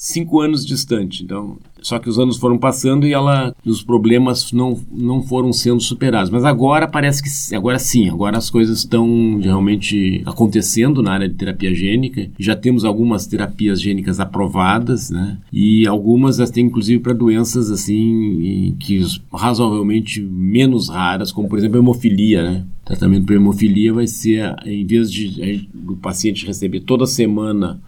cinco 0.02 0.40
anos 0.40 0.66
distante. 0.66 1.22
Então, 1.22 1.56
só 1.80 1.96
que 2.00 2.08
os 2.08 2.18
anos 2.18 2.36
foram 2.36 2.58
passando 2.58 3.06
e 3.06 3.12
ela, 3.12 3.54
os 3.64 3.84
problemas 3.84 4.50
não, 4.52 4.80
não 4.90 5.22
foram 5.22 5.52
sendo 5.52 5.80
superados. 5.80 6.28
Mas 6.28 6.44
agora 6.44 6.88
parece 6.88 7.22
que 7.22 7.54
agora 7.54 7.78
sim, 7.78 8.08
agora 8.08 8.36
as 8.36 8.50
coisas 8.50 8.78
estão 8.78 9.38
realmente 9.40 10.20
acontecendo 10.26 11.04
na 11.04 11.12
área 11.12 11.28
de 11.28 11.36
terapia 11.36 11.72
gênica. 11.72 12.28
Já 12.36 12.56
temos 12.56 12.84
algumas 12.84 13.28
terapias 13.28 13.80
gênicas 13.80 14.18
aprovadas, 14.18 15.08
né? 15.08 15.38
E 15.52 15.86
algumas 15.86 16.38
têm 16.50 16.66
inclusive 16.66 17.00
para 17.00 17.12
doenças 17.12 17.70
assim 17.70 18.76
que 18.80 19.04
razoavelmente 19.32 20.20
menos 20.20 20.88
raras, 20.88 21.30
como 21.30 21.48
por 21.48 21.58
exemplo 21.58 21.76
a 21.76 21.80
hemofilia, 21.80 22.42
né? 22.42 22.64
O 22.82 22.86
tratamento 22.86 23.24
para 23.24 23.36
hemofilia 23.36 23.92
vai 23.92 24.08
ser, 24.08 24.56
em 24.66 24.84
vez 24.84 25.12
de 25.12 25.68
o 25.86 25.94
paciente 25.94 26.44
receber 26.44 26.80
toda 26.80 27.06
semana 27.06 27.80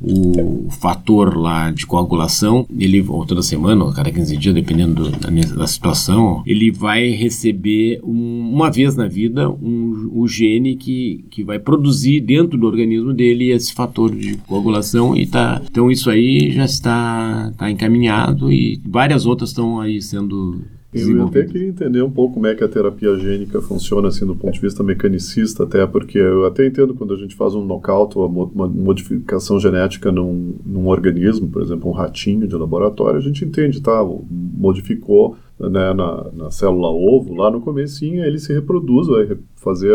o 0.00 0.68
fator 0.70 1.36
lá 1.36 1.70
de 1.70 1.86
coagulação, 1.86 2.66
ele, 2.78 3.04
ou 3.06 3.26
toda 3.26 3.42
semana, 3.42 3.84
ou 3.84 3.92
cada 3.92 4.10
15 4.10 4.36
dias, 4.36 4.54
dependendo 4.54 5.10
do, 5.10 5.10
da, 5.10 5.28
da, 5.28 5.66
situação, 5.66 6.42
ele 6.46 6.70
vai 6.70 7.08
receber 7.10 8.00
um, 8.04 8.50
uma 8.52 8.70
vez 8.70 8.94
na 8.94 9.08
vida 9.08 9.50
um, 9.50 10.10
um 10.14 10.28
gene 10.28 10.76
que, 10.76 11.24
que 11.30 11.42
vai 11.42 11.58
produzir 11.58 12.20
dentro 12.20 12.56
do 12.56 12.66
organismo 12.66 13.12
dele 13.12 13.50
esse 13.50 13.72
fator 13.72 14.14
de 14.14 14.36
coagulação 14.46 15.16
e 15.16 15.26
tá, 15.26 15.60
então 15.68 15.90
isso 15.90 16.10
aí 16.10 16.50
já 16.52 16.64
está, 16.64 17.48
está 17.52 17.70
encaminhado 17.70 18.52
e 18.52 18.80
várias 18.86 19.26
outras 19.26 19.50
estão 19.50 19.80
aí 19.80 20.00
sendo 20.00 20.62
eu 20.94 21.26
até 21.26 21.44
queria 21.44 21.68
entender 21.68 22.02
um 22.02 22.10
pouco 22.10 22.34
como 22.34 22.46
é 22.46 22.54
que 22.54 22.64
a 22.64 22.68
terapia 22.68 23.14
gênica 23.18 23.60
funciona, 23.60 24.08
assim, 24.08 24.24
do 24.24 24.34
ponto 24.34 24.54
de 24.54 24.60
vista 24.60 24.82
mecanicista, 24.82 25.64
até 25.64 25.86
porque 25.86 26.18
eu 26.18 26.46
até 26.46 26.66
entendo 26.66 26.94
quando 26.94 27.12
a 27.12 27.16
gente 27.16 27.34
faz 27.34 27.54
um 27.54 27.64
knockout 27.64 28.18
ou 28.18 28.26
uma 28.26 28.66
modificação 28.66 29.60
genética 29.60 30.10
num, 30.10 30.54
num 30.64 30.88
organismo, 30.88 31.48
por 31.48 31.60
exemplo, 31.60 31.90
um 31.90 31.92
ratinho 31.92 32.48
de 32.48 32.56
laboratório, 32.56 33.18
a 33.18 33.22
gente 33.22 33.44
entende, 33.44 33.82
tá, 33.82 34.02
modificou 34.30 35.36
né, 35.60 35.92
na, 35.92 36.26
na 36.32 36.50
célula 36.50 36.88
ovo, 36.88 37.34
lá 37.34 37.50
no 37.50 37.60
comecinho 37.60 38.24
ele 38.24 38.38
se 38.38 38.52
reproduz, 38.52 39.08
vai 39.08 39.36
fazer, 39.56 39.94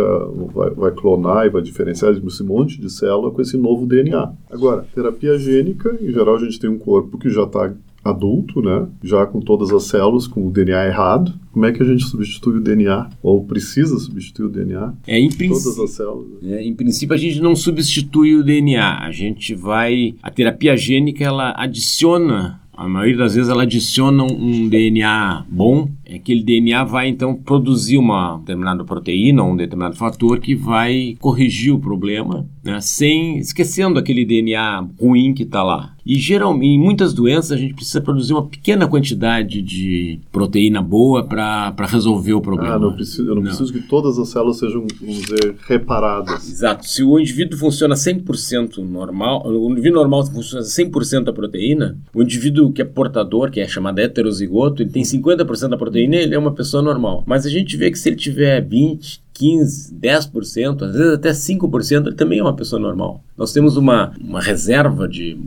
vai, 0.54 0.70
vai, 0.72 0.92
clonar 0.92 1.48
e 1.48 1.50
vai 1.50 1.62
diferenciar 1.62 2.12
esse 2.12 2.44
monte 2.44 2.80
de 2.80 2.92
célula 2.92 3.32
com 3.32 3.42
esse 3.42 3.58
novo 3.58 3.88
DNA. 3.88 4.32
Agora, 4.52 4.86
terapia 4.94 5.38
gênica, 5.40 5.98
em 6.00 6.12
geral 6.12 6.36
a 6.36 6.40
gente 6.40 6.60
tem 6.60 6.70
um 6.70 6.78
corpo 6.78 7.18
que 7.18 7.30
já 7.30 7.44
está 7.44 7.74
adulto, 8.04 8.62
né? 8.62 8.88
Já 9.04 9.26
com 9.26 9.40
todas 9.40 9.72
as 9.72 9.84
células, 9.84 10.28
com 10.28 10.48
o 10.48 10.52
DNA 10.52 10.88
errado. 10.88 11.34
Como 11.52 11.66
é 11.66 11.72
que 11.72 11.82
a 11.82 11.86
gente 11.86 12.04
substitui 12.04 12.58
o 12.58 12.62
DNA? 12.62 13.10
Ou 13.22 13.44
precisa 13.44 13.98
substituir 13.98 14.46
o 14.46 14.50
DNA? 14.50 14.94
É, 15.08 15.20
em 15.20 15.30
Todas 15.30 15.80
as 15.80 15.92
células. 15.92 16.44
É, 16.44 16.64
em 16.64 16.74
princípio, 16.74 17.14
a 17.14 17.18
gente 17.18 17.40
não 17.40 17.56
substitui 17.56 18.36
o 18.36 18.44
DNA. 18.44 19.00
A 19.00 19.12
gente 19.12 19.54
vai... 19.56 20.16
A 20.22 20.30
terapia 20.32 20.76
gênica, 20.76 21.24
ela 21.24 21.54
adiciona 21.56 22.60
a 22.76 22.90
maioria 22.90 23.18
das 23.18 23.36
vezes 23.36 23.50
ela 23.50 23.64
adiciona 23.64 24.24
um 24.24 24.68
DNA 24.68 25.46
bom, 25.48 25.88
aquele 26.16 26.44
DNA 26.44 26.84
vai 26.84 27.08
então 27.08 27.36
produzir 27.36 27.98
uma 27.98 28.38
determinada 28.38 28.84
proteína, 28.84 29.44
um 29.44 29.56
determinado 29.56 29.96
fator 29.96 30.40
que 30.40 30.56
vai 30.56 31.16
corrigir 31.20 31.74
o 31.74 31.80
problema, 31.80 32.46
né, 32.64 32.80
sem 32.82 33.38
esquecendo 33.38 34.00
aquele 34.00 34.26
DNA 34.26 34.88
ruim 35.00 35.34
que 35.34 35.44
está 35.44 35.64
lá. 35.64 35.94
E 36.06 36.16
geralmente, 36.16 36.76
em 36.76 36.80
muitas 36.80 37.14
doenças, 37.14 37.54
a 37.54 37.58
gente 37.58 37.74
precisa 37.74 38.02
produzir 38.02 38.34
uma 38.34 38.46
pequena 38.46 38.88
quantidade 38.88 39.62
de 39.62 40.20
proteína 40.32 40.82
boa 40.82 41.24
para 41.24 41.74
resolver 41.88 42.34
o 42.34 42.42
problema. 42.42 42.76
Ah, 42.76 42.80
não 42.80 42.94
preciso, 42.94 43.22
eu 43.22 43.36
não, 43.36 43.36
não, 43.36 43.44
preciso 43.44 43.72
que 43.72 43.82
todas 43.82 44.20
as 44.20 44.30
células 44.30 44.58
sejam, 44.58 44.86
vamos 45.00 45.22
dizer, 45.22 45.56
reparadas. 45.66 46.50
Exato. 46.50 46.88
Se 46.88 47.04
o 47.04 47.18
indivíduo 47.18 47.58
funciona 47.58 47.96
100% 47.96 48.80
normal, 48.80 49.44
o 49.48 49.72
indivíduo 49.72 50.00
normal 50.00 50.26
funciona 50.26 50.64
100% 50.66 51.24
da 51.24 51.34
proteína, 51.34 51.98
o 52.14 52.22
indivíduo 52.22 52.74
que 52.74 52.82
é 52.82 52.86
portador, 52.86 53.50
que 53.50 53.62
é 53.62 53.68
chamado 53.68 54.00
heterozigoto, 54.00 54.82
ele 54.82 54.92
tem 54.92 55.04
50% 55.04 55.70
da 55.70 55.78
proteína 55.78 56.03
e 56.12 56.16
ele 56.16 56.36
é 56.36 56.40
uma 56.40 56.54
pessoa 56.54 56.82
normal. 56.82 57.24
Mas 57.26 57.46
a 57.46 57.50
gente 57.50 57.78
vê 57.78 57.92
que 57.92 57.98
se 57.98 58.10
ele 58.10 58.16
tiver 58.16 58.62
20, 58.62 59.22
15, 59.34 59.96
10%, 59.96 60.82
às 60.84 60.96
vezes 60.96 61.14
até 61.14 61.32
5%, 61.32 62.08
ele 62.08 62.16
também 62.16 62.40
é 62.40 62.44
uma 62.44 62.56
pessoa 62.56 62.80
normal. 62.80 63.24
Nós 63.38 63.52
temos 63.52 63.78
uma, 63.78 64.14
uma 64.22 64.42
reserva 64.42 65.08
de 65.08 65.38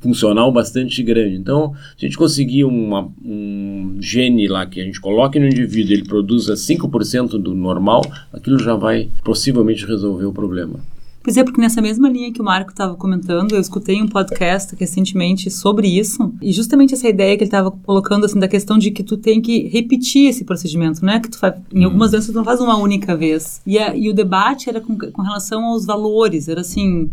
funcional 0.00 0.52
bastante 0.52 1.02
grande. 1.02 1.36
Então, 1.36 1.74
se 1.96 2.06
a 2.06 2.08
gente 2.08 2.18
conseguir 2.18 2.64
uma, 2.64 3.10
um 3.24 3.96
gene 4.00 4.46
lá 4.46 4.64
que 4.64 4.80
a 4.80 4.84
gente 4.84 5.00
coloque 5.00 5.38
no 5.38 5.46
indivíduo, 5.46 5.92
ele 5.92 6.04
produza 6.04 6.54
5% 6.54 7.30
do 7.30 7.54
normal, 7.54 8.02
aquilo 8.32 8.58
já 8.58 8.74
vai 8.74 9.08
possivelmente 9.24 9.84
resolver 9.84 10.26
o 10.26 10.32
problema. 10.32 10.78
Pois 11.22 11.36
é, 11.36 11.44
porque 11.44 11.60
nessa 11.60 11.82
mesma 11.82 12.08
linha 12.08 12.32
que 12.32 12.40
o 12.40 12.44
Marco 12.44 12.70
estava 12.70 12.96
comentando, 12.96 13.54
eu 13.54 13.60
escutei 13.60 14.00
um 14.00 14.08
podcast 14.08 14.74
recentemente 14.74 15.50
sobre 15.50 15.86
isso, 15.86 16.32
e 16.40 16.50
justamente 16.50 16.94
essa 16.94 17.06
ideia 17.06 17.36
que 17.36 17.44
ele 17.44 17.48
estava 17.48 17.70
colocando, 17.70 18.24
assim, 18.24 18.38
da 18.38 18.48
questão 18.48 18.78
de 18.78 18.90
que 18.90 19.02
tu 19.02 19.18
tem 19.18 19.38
que 19.42 19.68
repetir 19.68 20.30
esse 20.30 20.44
procedimento, 20.44 21.04
não 21.04 21.12
é 21.12 21.20
que 21.20 21.28
tu 21.28 21.38
faz, 21.38 21.60
em 21.70 21.84
algumas 21.84 22.06
uhum. 22.06 22.12
doenças 22.12 22.32
tu 22.32 22.36
não 22.36 22.44
faz 22.44 22.58
uma 22.58 22.76
única 22.78 23.14
vez. 23.14 23.60
E, 23.66 23.78
a, 23.78 23.94
e 23.94 24.08
o 24.08 24.14
debate 24.14 24.70
era 24.70 24.80
com, 24.80 24.96
com 24.96 25.20
relação 25.20 25.66
aos 25.66 25.84
valores, 25.84 26.48
era 26.48 26.62
assim, 26.62 27.10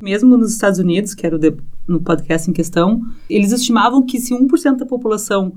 mesmo 0.00 0.38
nos 0.38 0.54
Estados 0.54 0.78
Unidos, 0.78 1.14
que 1.14 1.26
era 1.26 1.38
de, 1.38 1.52
no 1.86 2.00
podcast 2.00 2.48
em 2.48 2.54
questão, 2.54 3.02
eles 3.28 3.52
estimavam 3.52 4.02
que 4.02 4.18
se 4.18 4.32
1% 4.32 4.76
da 4.76 4.86
população 4.86 5.52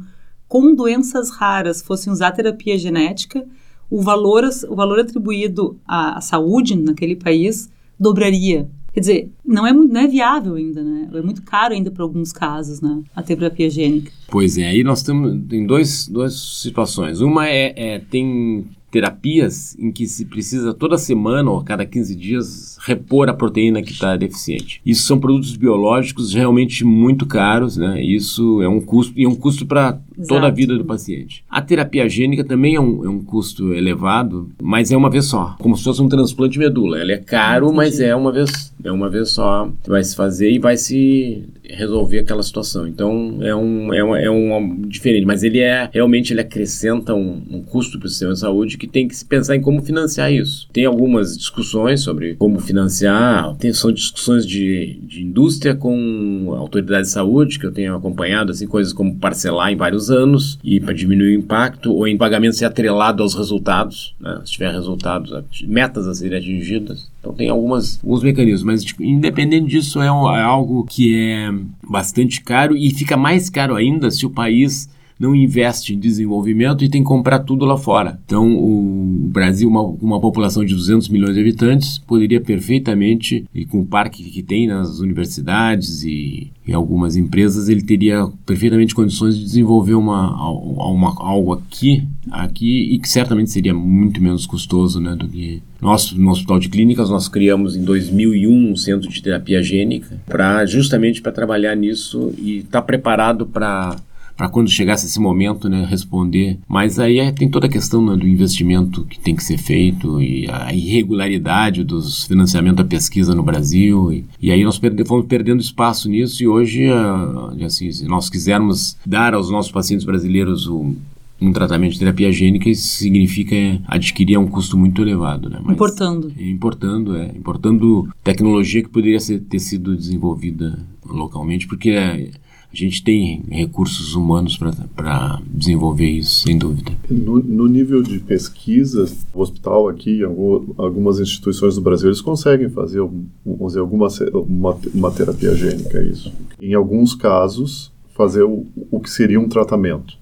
com 0.46 0.76
doenças 0.76 1.30
raras 1.30 1.82
fossem 1.82 2.12
usar 2.12 2.34
terapia 2.34 2.78
genética, 2.78 3.46
o 3.90 4.02
valor, 4.02 4.44
o 4.68 4.76
valor 4.76 5.00
atribuído 5.00 5.80
à, 5.88 6.18
à 6.18 6.22
saúde 6.22 6.76
naquele 6.76 7.16
país 7.16 7.72
dobraria. 8.00 8.70
Quer 8.94 9.00
dizer, 9.00 9.32
não 9.44 9.66
é, 9.66 9.74
muito, 9.74 9.92
não 9.92 10.02
é 10.02 10.08
viável 10.08 10.54
ainda, 10.54 10.84
né? 10.84 11.10
É 11.12 11.22
muito 11.22 11.42
caro 11.42 11.74
ainda 11.74 11.90
para 11.90 12.04
alguns 12.04 12.32
casos, 12.32 12.80
né? 12.80 13.02
A 13.16 13.24
terapia 13.24 13.68
gênica. 13.68 14.12
Pois 14.30 14.56
é, 14.56 14.68
aí 14.68 14.84
nós 14.84 15.02
temos 15.02 15.34
em 15.52 15.66
dois, 15.66 16.08
duas 16.08 16.36
situações. 16.62 17.20
Uma 17.20 17.48
é, 17.48 17.74
é 17.76 18.00
tem 18.00 18.68
terapias 18.94 19.76
em 19.80 19.92
que 19.92 20.06
se 20.06 20.26
precisa 20.26 20.72
toda 20.72 21.00
semana 21.00 21.50
ou 21.50 21.58
a 21.58 21.64
cada 21.64 21.84
15 21.84 22.16
dias 22.16 22.78
repor 22.80 23.28
a 23.28 23.34
proteína 23.34 23.82
que 23.82 23.92
está 23.92 24.16
deficiente. 24.16 24.80
Isso 24.86 25.08
são 25.08 25.20
produtos 25.20 25.56
biológicos 25.56 26.32
realmente 26.32 26.86
muito 26.86 27.26
caros, 27.26 27.76
né? 27.76 28.00
Isso 28.06 28.62
é 28.62 28.70
um 28.70 28.80
custo 28.80 29.20
e 29.20 29.24
é 29.24 29.28
um 29.28 29.34
custo 29.34 29.66
para 29.66 30.00
toda 30.28 30.48
a 30.48 30.52
vida 30.52 30.78
do 30.78 30.86
paciente. 30.86 31.44
A 31.50 31.62
terapia 31.62 32.08
gênica 32.08 32.44
também 32.44 32.76
é 32.76 32.80
um, 32.80 33.06
é 33.06 33.10
um 33.10 33.24
custo 33.24 33.74
elevado, 33.74 34.50
mas 34.62 34.92
é 34.92 34.98
uma 34.98 35.10
vez 35.10 35.26
só, 35.26 35.56
como 35.60 35.76
se 35.76 35.84
fosse 35.84 36.02
um 36.02 36.10
transplante 36.10 36.54
de 36.54 36.60
medula. 36.60 37.00
Ela 37.00 37.14
é 37.14 37.18
caro, 37.18 37.66
Entendi. 37.66 37.78
mas 37.78 38.00
é 38.00 38.16
uma 38.16 38.32
vez, 38.32 38.74
é 38.84 38.92
uma 38.92 39.10
vez 39.10 39.30
só, 39.32 39.70
vai 39.88 40.04
se 40.04 40.16
fazer 40.16 40.52
e 40.52 40.60
vai 40.60 40.78
se 40.78 41.44
resolver 41.64 42.20
aquela 42.20 42.44
situação. 42.44 42.88
Então 42.88 43.38
é 43.42 43.56
um, 43.56 43.94
é 43.94 44.04
um, 44.04 44.16
é 44.16 44.30
um 44.30 44.82
diferente, 44.82 45.26
mas 45.26 45.44
ele 45.44 45.60
é 45.60 45.90
realmente 45.92 46.34
ele 46.34 46.42
acrescenta 46.42 47.14
um, 47.14 47.42
um 47.50 47.62
custo 47.62 47.98
para 47.98 48.08
o 48.08 48.10
sistema 48.10 48.34
de 48.34 48.40
saúde 48.40 48.78
que 48.78 48.88
tem 48.88 49.08
que 49.08 49.16
se 49.16 49.26
pensar 49.26 49.56
em 49.56 49.62
como 49.62 49.82
financiar 49.82 50.32
isso. 50.32 50.68
Tem 50.72 50.86
algumas 50.86 51.38
discussões 51.38 52.02
sobre 52.02 52.36
como 52.36 52.60
financiar, 52.60 53.56
tem, 53.56 53.74
são 53.74 53.92
discussões 53.92 54.46
de, 54.46 55.00
de 55.02 55.24
indústria 55.24 55.76
com 55.76 56.54
autoridade 56.58 57.08
de 57.08 57.12
saúde 57.12 57.60
que 57.60 57.66
eu 57.66 57.72
tenho 57.72 57.96
acompanhado, 57.96 58.52
assim 58.52 58.68
coisas 58.68 58.94
como 58.94 59.16
parcelar 59.16 59.72
em 59.72 59.76
vários 59.76 60.03
anos 60.10 60.60
e 60.64 60.80
para 60.80 60.94
diminuir 60.94 61.36
o 61.36 61.40
impacto 61.40 61.94
ou 61.94 62.08
em 62.08 62.18
pagamento 62.18 62.56
ser 62.56 62.66
atrelado 62.66 63.24
aos 63.24 63.34
resultados, 63.34 64.16
né? 64.20 64.42
se 64.46 64.54
tiver 64.54 64.72
resultados, 64.72 65.32
metas 65.66 66.08
a 66.08 66.14
serem 66.14 66.38
atingidas. 66.38 67.12
Então 67.20 67.34
tem 67.34 67.50
algumas, 67.50 68.00
alguns 68.04 68.24
mecanismos, 68.24 68.64
mas 68.64 68.84
tipo, 68.84 69.04
independente 69.04 69.70
disso 69.70 70.02
é, 70.02 70.08
é 70.08 70.42
algo 70.42 70.86
que 70.86 71.16
é 71.16 71.52
bastante 71.90 72.42
caro 72.42 72.76
e 72.76 72.90
fica 72.92 73.16
mais 73.16 73.50
caro 73.50 73.76
ainda 73.76 74.12
se 74.12 74.26
o 74.26 74.30
país 74.30 74.90
não 75.24 75.34
investe 75.34 75.94
em 75.94 76.00
desenvolvimento 76.00 76.84
e 76.84 76.90
tem 76.90 77.02
que 77.02 77.08
comprar 77.08 77.40
tudo 77.40 77.64
lá 77.64 77.78
fora. 77.78 78.20
Então, 78.26 78.46
o 78.46 79.30
Brasil, 79.32 79.70
uma, 79.70 79.82
uma 79.82 80.20
população 80.20 80.66
de 80.66 80.76
200 80.76 81.08
milhões 81.08 81.34
de 81.34 81.40
habitantes, 81.40 81.98
poderia 81.98 82.42
perfeitamente, 82.42 83.46
e 83.56 83.66
com 83.66 83.80
o 83.80 83.86
parque 83.86 84.22
que 84.22 84.44
tem 84.44 84.68
nas 84.68 85.00
universidades 85.00 86.04
e, 86.04 86.52
e 86.68 86.74
algumas 86.74 87.16
empresas, 87.16 87.70
ele 87.70 87.82
teria 87.82 88.28
perfeitamente 88.46 88.94
condições 88.94 89.38
de 89.38 89.46
desenvolver 89.46 89.94
uma, 89.94 90.30
uma, 90.52 91.16
algo 91.18 91.54
aqui, 91.54 92.06
aqui 92.30 92.94
e 92.94 93.00
que 93.00 93.08
certamente 93.08 93.50
seria 93.50 93.74
muito 93.74 94.22
menos 94.22 94.46
custoso 94.46 95.00
né, 95.00 95.16
do 95.16 95.30
que 95.30 95.62
nós, 95.82 96.12
no 96.12 96.32
Hospital 96.32 96.60
de 96.60 96.70
Clínicas, 96.70 97.10
nós 97.10 97.30
criamos 97.30 97.76
em 97.78 97.84
2001 97.84 98.72
um 98.72 98.76
centro 98.76 99.10
de 99.10 99.22
terapia 99.22 99.62
gênica 99.62 100.18
para 100.26 100.66
justamente 100.66 101.22
para 101.22 101.32
trabalhar 101.32 101.76
nisso 101.76 102.34
e 102.38 102.60
estar 102.60 102.80
tá 102.80 102.82
preparado 102.82 103.46
para 103.46 103.98
para 104.44 104.50
quando 104.50 104.70
chegasse 104.70 105.06
esse 105.06 105.22
momento, 105.22 105.70
né, 105.70 105.86
responder. 105.90 106.60
Mas 106.68 107.00
aí 107.00 107.18
é, 107.18 107.32
tem 107.32 107.48
toda 107.48 107.68
a 107.68 107.70
questão 107.70 108.06
né, 108.06 108.14
do 108.18 108.28
investimento 108.28 109.06
que 109.06 109.18
tem 109.18 109.34
que 109.34 109.42
ser 109.42 109.58
feito 109.58 110.22
e 110.22 110.50
a 110.50 110.74
irregularidade 110.74 111.82
dos 111.82 112.26
financiamentos 112.26 112.76
da 112.76 112.84
pesquisa 112.84 113.34
no 113.34 113.42
Brasil. 113.42 114.12
E, 114.12 114.26
e 114.42 114.52
aí 114.52 114.62
nós 114.66 114.78
perde, 114.78 115.06
fomos 115.06 115.28
perdendo 115.28 115.62
espaço 115.62 116.10
nisso 116.10 116.44
e 116.44 116.48
hoje, 116.48 116.90
uh, 116.90 117.66
assim, 117.66 117.90
se 117.90 118.06
nós 118.06 118.30
quisermos 118.30 118.98
dar 119.06 119.34
aos 119.34 119.50
nossos 119.50 119.72
pacientes 119.72 120.06
brasileiros 120.06 120.68
o, 120.68 120.94
um 121.42 121.54
tratamento 121.54 121.94
de 121.94 122.00
terapia 122.00 122.30
gênica, 122.30 122.70
isso 122.70 122.86
significa 122.98 123.56
adquirir 123.88 124.36
a 124.36 124.40
um 124.42 124.48
custo 124.48 124.78
muito 124.78 125.02
elevado. 125.02 125.50
Né? 125.50 125.60
Mas 125.64 125.74
importando. 125.74 126.34
Importando, 126.38 127.16
é. 127.16 127.28
Importando 127.28 128.10
tecnologia 128.22 128.84
que 128.84 128.90
poderia 128.90 129.22
ser, 129.22 129.40
ter 129.40 129.60
sido 129.60 129.96
desenvolvida 129.96 130.80
localmente, 131.06 131.68
porque 131.68 131.92
é, 131.92 132.30
a 132.74 132.76
gente 132.76 133.04
tem 133.04 133.44
recursos 133.50 134.16
humanos 134.16 134.58
para 134.96 135.40
desenvolver 135.48 136.10
isso, 136.10 136.42
sem 136.42 136.58
dúvida. 136.58 136.92
No, 137.08 137.38
no, 137.38 137.68
nível 137.68 138.02
de 138.02 138.20
pesquisa, 138.20 139.06
o 139.32 139.42
hospital 139.42 139.88
aqui, 139.88 140.24
algumas 140.24 141.20
instituições 141.20 141.76
do 141.76 141.82
Brasil, 141.82 142.10
eles 142.10 142.22
conseguem 142.22 142.70
fazer, 142.70 143.00
dizer, 143.46 143.80
alguma 143.80 144.08
uma, 144.34 144.78
uma 144.94 145.12
terapia 145.12 145.54
gênica, 145.56 146.00
é 146.00 146.06
isso. 146.06 146.34
Em 146.60 146.74
alguns 146.74 147.14
casos, 147.14 147.92
fazer 148.16 148.42
o, 148.42 148.66
o 148.90 149.00
que 149.00 149.10
seria 149.10 149.40
um 149.40 149.48
tratamento. 149.48 150.18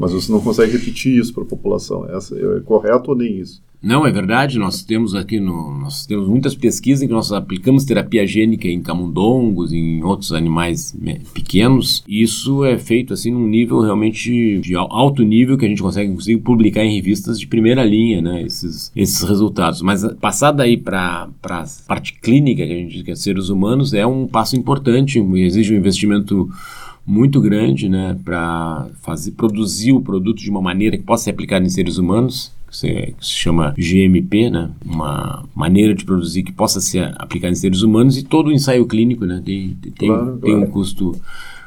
Mas 0.00 0.14
você 0.14 0.32
não 0.32 0.40
consegue 0.40 0.72
repetir 0.72 1.18
isso 1.18 1.34
para 1.34 1.42
a 1.42 1.46
população. 1.46 2.06
Essa, 2.08 2.34
é 2.34 2.60
correto 2.60 3.10
ou 3.10 3.16
nem 3.16 3.38
isso? 3.38 3.62
Não, 3.82 4.06
é 4.06 4.10
verdade. 4.10 4.58
Nós 4.58 4.82
temos 4.82 5.14
aqui 5.14 5.38
no, 5.38 5.78
nós 5.78 6.06
temos 6.06 6.26
muitas 6.26 6.54
pesquisas 6.54 7.02
em 7.02 7.06
que 7.06 7.12
nós 7.12 7.30
aplicamos 7.30 7.84
terapia 7.84 8.26
gênica 8.26 8.66
em 8.66 8.80
camundongos, 8.80 9.74
em 9.74 10.02
outros 10.02 10.32
animais 10.32 10.96
pequenos. 11.34 12.02
E 12.08 12.22
isso 12.22 12.64
é 12.64 12.78
feito 12.78 13.12
assim 13.12 13.30
num 13.30 13.46
nível 13.46 13.80
realmente 13.80 14.58
de 14.60 14.74
alto 14.74 15.22
nível 15.22 15.58
que 15.58 15.66
a 15.66 15.68
gente 15.68 15.82
consegue, 15.82 16.38
publicar 16.38 16.82
em 16.82 16.94
revistas 16.94 17.38
de 17.38 17.46
primeira 17.46 17.84
linha, 17.84 18.22
né? 18.22 18.42
Esses, 18.42 18.90
esses 18.96 19.22
resultados. 19.22 19.82
Mas 19.82 20.02
passar 20.14 20.52
daí 20.52 20.78
para 20.78 21.28
a 21.44 21.64
parte 21.86 22.14
clínica 22.20 22.66
que 22.66 22.72
a 22.72 22.76
gente 22.76 23.02
quer 23.02 23.18
seres 23.18 23.50
humanos 23.50 23.92
é 23.92 24.06
um 24.06 24.26
passo 24.26 24.56
importante, 24.56 25.18
exige 25.18 25.74
um 25.74 25.76
investimento 25.76 26.48
muito 27.10 27.40
grande, 27.40 27.88
né, 27.88 28.16
para 28.24 28.88
fazer 29.02 29.32
produzir 29.32 29.92
o 29.92 30.00
produto 30.00 30.38
de 30.38 30.48
uma 30.48 30.62
maneira 30.62 30.96
que 30.96 31.02
possa 31.02 31.24
ser 31.24 31.30
aplicada 31.30 31.66
em 31.66 31.68
seres 31.68 31.98
humanos 31.98 32.52
que 32.70 32.76
se, 32.76 33.14
chama 33.20 33.74
GMP, 33.76 34.48
né? 34.48 34.70
Uma 34.84 35.44
maneira 35.52 35.92
de 35.92 36.04
produzir 36.04 36.44
que 36.44 36.52
possa 36.52 36.80
ser 36.80 37.12
aplicada 37.18 37.52
em 37.52 37.56
seres 37.56 37.82
humanos 37.82 38.16
e 38.16 38.22
todo 38.22 38.46
o 38.46 38.52
ensaio 38.52 38.86
clínico, 38.86 39.26
né? 39.26 39.42
Tem, 39.44 39.76
tem, 39.98 40.08
claro, 40.08 40.38
tem 40.38 40.52
claro. 40.52 40.60
um 40.60 40.70
custo 40.70 41.20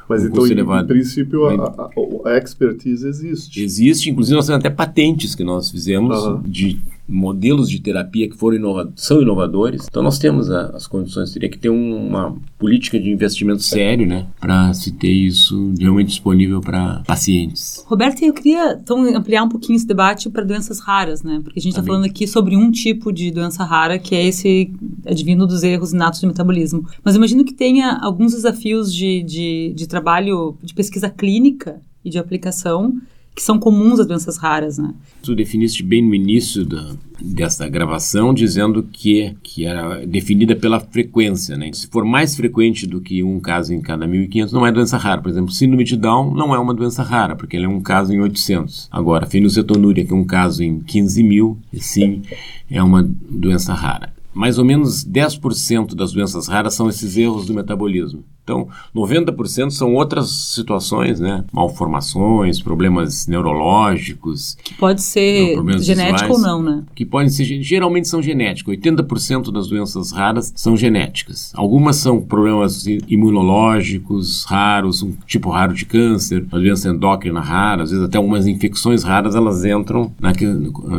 mas 0.07 0.23
um 0.23 0.27
então, 0.27 0.45
em, 0.45 0.85
princípio, 0.87 1.45
a, 1.45 1.89
a, 2.25 2.29
a, 2.31 2.37
expertise 2.37 3.07
existe. 3.07 3.63
Existe, 3.63 4.09
inclusive 4.09 4.35
nós 4.35 4.45
temos 4.45 4.59
até 4.59 4.69
patentes 4.69 5.33
que 5.33 5.43
nós 5.43 5.71
fizemos 5.71 6.25
uhum. 6.25 6.41
de 6.41 6.79
modelos 7.07 7.69
de 7.69 7.79
terapia 7.79 8.29
que 8.29 8.37
foram 8.37 8.57
inova 8.57 8.91
são 8.95 9.21
inovadores. 9.21 9.85
Então 9.89 10.01
nós 10.01 10.17
temos 10.17 10.49
a, 10.49 10.67
as 10.67 10.87
condições, 10.87 11.31
teria 11.31 11.49
que 11.49 11.57
ter 11.57 11.69
um, 11.69 12.07
uma 12.07 12.35
política 12.57 12.99
de 12.99 13.09
investimento 13.09 13.61
sério, 13.61 14.07
né, 14.07 14.27
para 14.39 14.73
se 14.73 14.91
ter 14.91 15.11
isso 15.11 15.73
realmente 15.79 16.07
disponível 16.07 16.61
para 16.61 17.03
pacientes. 17.05 17.83
Roberto, 17.87 18.23
eu 18.23 18.33
queria 18.33 18.79
então 18.81 19.03
ampliar 19.15 19.43
um 19.43 19.49
pouquinho 19.49 19.75
esse 19.75 19.87
debate 19.87 20.29
para 20.29 20.43
doenças 20.43 20.79
raras, 20.79 21.23
né? 21.23 21.41
Porque 21.43 21.59
a 21.59 21.61
gente 21.61 21.73
está 21.73 21.83
falando 21.83 22.05
aqui 22.05 22.27
sobre 22.27 22.55
um 22.55 22.71
tipo 22.71 23.11
de 23.11 23.31
doença 23.31 23.63
rara 23.63 23.99
que 23.99 24.15
é 24.15 24.25
esse 24.25 24.71
advindo 25.05 25.45
dos 25.45 25.63
erros 25.63 25.93
inatos 25.93 26.19
de 26.19 26.27
metabolismo. 26.27 26.87
Mas 27.03 27.15
imagino 27.15 27.43
que 27.43 27.53
tenha 27.53 27.97
alguns 28.01 28.33
desafios 28.33 28.93
de, 28.93 29.23
de, 29.23 29.73
de 29.75 29.87
trabalho 29.87 30.57
de 30.61 30.73
pesquisa 30.73 31.09
clínica 31.09 31.81
e 32.03 32.09
de 32.09 32.17
aplicação 32.17 32.93
que 33.35 33.41
são 33.41 33.57
comuns 33.57 33.99
às 33.99 34.07
doenças 34.07 34.37
raras, 34.37 34.77
né? 34.77 34.93
Tu 35.23 35.35
definiste 35.35 35.81
bem 35.81 36.03
no 36.03 36.13
início 36.13 36.63
da, 36.65 36.93
dessa 37.19 37.67
gravação, 37.67 38.33
dizendo 38.33 38.83
que, 38.83 39.35
que 39.41 39.65
era 39.65 40.05
definida 40.05 40.55
pela 40.55 40.79
frequência, 40.79 41.57
né? 41.57 41.71
Se 41.73 41.87
for 41.87 42.05
mais 42.05 42.35
frequente 42.35 42.85
do 42.85 43.01
que 43.01 43.23
um 43.23 43.39
caso 43.39 43.73
em 43.73 43.81
cada 43.81 44.07
1.500, 44.07 44.51
não 44.51 44.67
é 44.67 44.71
doença 44.71 44.97
rara. 44.97 45.21
Por 45.21 45.29
exemplo, 45.29 45.51
síndrome 45.51 45.83
de 45.83 45.97
Down 45.97 46.33
não 46.33 46.53
é 46.53 46.59
uma 46.59 46.73
doença 46.73 47.01
rara, 47.01 47.35
porque 47.35 47.55
ele 47.55 47.65
é 47.65 47.69
um 47.69 47.81
caso 47.81 48.13
em 48.13 48.19
800. 48.19 48.87
Agora, 48.91 49.25
fenilcetonúria, 49.25 50.05
que 50.05 50.13
é 50.13 50.15
um 50.15 50.25
caso 50.25 50.63
em 50.63 50.79
15 50.79 51.23
mil, 51.23 51.57
sim, 51.73 52.21
é 52.69 52.83
uma 52.83 53.03
doença 53.03 53.73
rara 53.73 54.13
mais 54.33 54.57
ou 54.57 54.65
menos 54.65 55.05
10% 55.05 55.95
das 55.95 56.11
doenças 56.11 56.47
raras 56.47 56.73
são 56.73 56.89
esses 56.89 57.17
erros 57.17 57.45
do 57.45 57.53
metabolismo. 57.53 58.23
Então, 58.43 58.67
90% 58.93 59.71
são 59.71 59.93
outras 59.95 60.29
situações, 60.29 61.17
né? 61.17 61.45
Malformações, 61.51 62.61
problemas 62.61 63.25
neurológicos. 63.25 64.57
Que 64.61 64.73
pode 64.73 65.01
ser 65.01 65.55
genético 65.79 66.27
visuais, 66.27 66.29
ou 66.29 66.39
não, 66.39 66.61
né? 66.61 66.83
Que 66.93 67.05
podem 67.05 67.29
ser, 67.29 67.45
geralmente 67.63 68.07
são 68.07 68.21
genéticos. 68.21 68.75
80% 68.75 69.49
das 69.49 69.69
doenças 69.69 70.11
raras 70.11 70.51
são 70.57 70.75
genéticas. 70.75 71.53
Algumas 71.55 71.95
são 71.95 72.19
problemas 72.19 72.85
imunológicos 73.07 74.43
raros, 74.43 75.01
um 75.01 75.13
tipo 75.25 75.49
raro 75.49 75.73
de 75.73 75.85
câncer, 75.85 76.45
uma 76.51 76.59
doença 76.59 76.89
endócrina 76.89 77.39
rara, 77.39 77.83
às 77.83 77.91
vezes 77.91 78.05
até 78.05 78.17
algumas 78.17 78.45
infecções 78.45 79.03
raras, 79.03 79.35
elas 79.35 79.63
entram 79.63 80.11
na, 80.19 80.33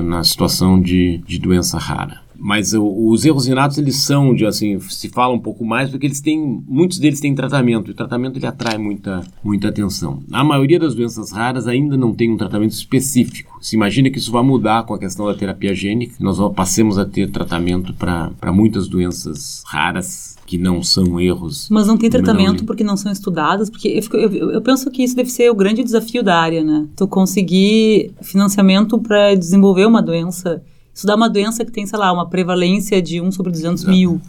na 0.03 0.25
situação 0.25 0.81
de, 0.81 1.18
de 1.27 1.38
doença 1.38 1.77
rara. 1.77 2.24
Mas 2.38 2.73
os 2.75 3.25
erros 3.25 3.47
inatos, 3.47 3.79
eles 3.79 3.97
são, 3.97 4.35
de, 4.35 4.44
assim, 4.44 4.79
se 4.81 5.09
fala 5.09 5.35
um 5.35 5.38
pouco 5.38 5.64
mais, 5.64 5.90
porque 5.90 6.07
eles 6.07 6.20
têm, 6.20 6.62
muitos 6.66 6.99
deles 6.99 7.20
têm 7.20 7.35
tratamento, 7.35 7.90
e 7.90 7.92
o 7.92 7.94
tratamento 7.94 8.38
ele 8.38 8.47
atrai 8.47 8.79
muita, 8.79 9.23
muita 9.42 9.68
atenção. 9.68 10.23
A 10.33 10.44
maioria 10.44 10.79
das 10.79 10.94
doenças 10.94 11.31
raras 11.31 11.66
ainda 11.66 11.97
não 11.97 12.14
tem 12.14 12.33
um 12.33 12.37
tratamento 12.37 12.73
específico. 12.73 13.59
Se 13.61 13.77
imagina 13.77 14.11
que 14.11 14.18
isso 14.18 14.33
vai 14.33 14.42
mudar 14.42 14.85
com 14.85 14.94
a 14.94 14.99
questão 14.99 15.27
da 15.27 15.35
terapia 15.35 15.75
gênica, 15.75 16.16
nós 16.20 16.38
passemos 16.55 16.99
a 16.99 17.05
ter 17.05 17.31
tratamento 17.31 17.94
para 17.94 18.53
muitas 18.53 18.88
doenças 18.88 19.62
raras 19.66 20.35
que 20.47 20.59
não 20.59 20.83
são 20.83 21.20
erros. 21.20 21.68
Mas 21.70 21.87
não 21.87 21.97
tem 21.97 22.11
tratamento 22.11 22.64
porque 22.64 22.85
não 22.85 22.97
são 22.97 23.11
estudadas, 23.11 23.70
porque 23.70 23.88
eu, 23.88 24.03
fico, 24.03 24.16
eu, 24.16 24.51
eu, 24.51 24.61
penso 24.61 24.90
que 24.90 25.03
isso 25.03 25.16
deve 25.16 25.31
ser 25.31 25.51
o 25.51 25.55
grande 25.55 25.83
desafio 25.83 26.23
da 26.23 26.38
área, 26.38 26.62
né? 26.62 26.87
Tu 26.97 27.09
conseguir 27.09 28.12
financiamento 28.23 28.99
para 28.99 29.35
desenvolver 29.35 29.87
uma 29.87 30.03
doença 30.03 30.62
estudar 30.94 31.16
uma 31.16 31.28
doença 31.28 31.64
que 31.64 31.72
tem, 31.72 31.85
sei 31.85 31.98
lá, 31.98 32.12
uma 32.12 32.28
prevalência 32.28 33.02
de 33.02 33.20
1 33.20 33.33
sobre 33.33 33.50
200 33.50 33.83
Exato. 33.83 33.96
mil. 33.96 34.20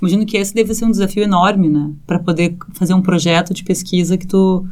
Imagino 0.00 0.26
que 0.26 0.36
esse 0.36 0.52
deve 0.52 0.74
ser 0.74 0.84
um 0.84 0.90
desafio 0.90 1.22
enorme, 1.22 1.68
né? 1.68 1.92
Para 2.04 2.18
poder 2.18 2.56
fazer 2.72 2.92
um 2.92 3.00
projeto 3.00 3.54
de 3.54 3.62
pesquisa 3.62 4.18
que 4.18 4.26
tu 4.26 4.66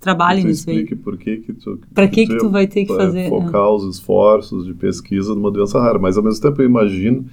trabalhe 0.00 0.42
tu 0.42 0.46
nisso 0.46 0.70
aí. 0.70 0.86
por 0.94 1.18
que 1.18 1.38
que 1.38 1.52
tu... 1.52 1.80
Para 1.92 2.06
que, 2.06 2.24
que, 2.24 2.36
tu, 2.36 2.44
tu 2.44 2.50
vai 2.50 2.68
ter 2.68 2.84
que 2.84 2.94
fazer... 2.94 3.28
Focar 3.28 3.62
é. 3.62 3.68
os 3.68 3.96
esforços 3.96 4.64
de 4.64 4.72
pesquisa 4.74 5.34
numa 5.34 5.50
doença 5.50 5.80
rara. 5.80 5.98
Mas, 5.98 6.16
ao 6.16 6.22
mesmo 6.22 6.40
tempo, 6.40 6.62
eu 6.62 6.66
imagino 6.66 7.24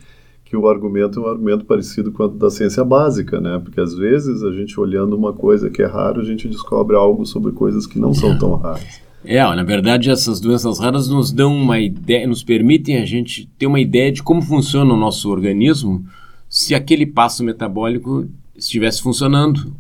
que 0.44 0.58
o 0.58 0.68
argumento 0.68 1.20
é 1.20 1.24
um 1.24 1.28
argumento 1.28 1.64
parecido 1.66 2.12
com 2.12 2.24
o 2.24 2.28
da 2.28 2.50
ciência 2.50 2.84
básica, 2.84 3.40
né? 3.40 3.62
Porque, 3.64 3.80
às 3.80 3.94
vezes, 3.94 4.42
a 4.42 4.52
gente 4.52 4.80
olhando 4.80 5.16
uma 5.16 5.32
coisa 5.32 5.70
que 5.70 5.84
é 5.84 5.86
rara, 5.86 6.22
a 6.22 6.26
gente 6.26 6.48
descobre 6.48 6.96
algo 6.96 7.24
sobre 7.24 7.52
coisas 7.52 7.86
que 7.86 8.00
não 8.00 8.16
são 8.16 8.36
tão 8.40 8.56
raras. 8.58 9.00
É, 9.26 9.40
na 9.40 9.64
verdade 9.64 10.10
essas 10.10 10.40
doenças 10.40 10.80
raras 10.80 11.08
nos 11.08 11.32
dão 11.32 11.56
uma 11.56 11.80
ideia, 11.80 12.28
nos 12.28 12.44
permitem 12.44 12.98
a 12.98 13.06
gente 13.06 13.50
ter 13.58 13.68
uma 13.68 13.80
ideia 13.80 14.12
de 14.12 14.22
como 14.22 14.42
funciona 14.42 14.94
o 14.94 14.98
nosso 14.98 15.30
organismo 15.30 16.06
se 16.50 16.76
aquele 16.76 17.06
passo 17.06 17.44
metabólico 17.44 18.28
estivesse 18.56 19.02
funcionando 19.02 19.74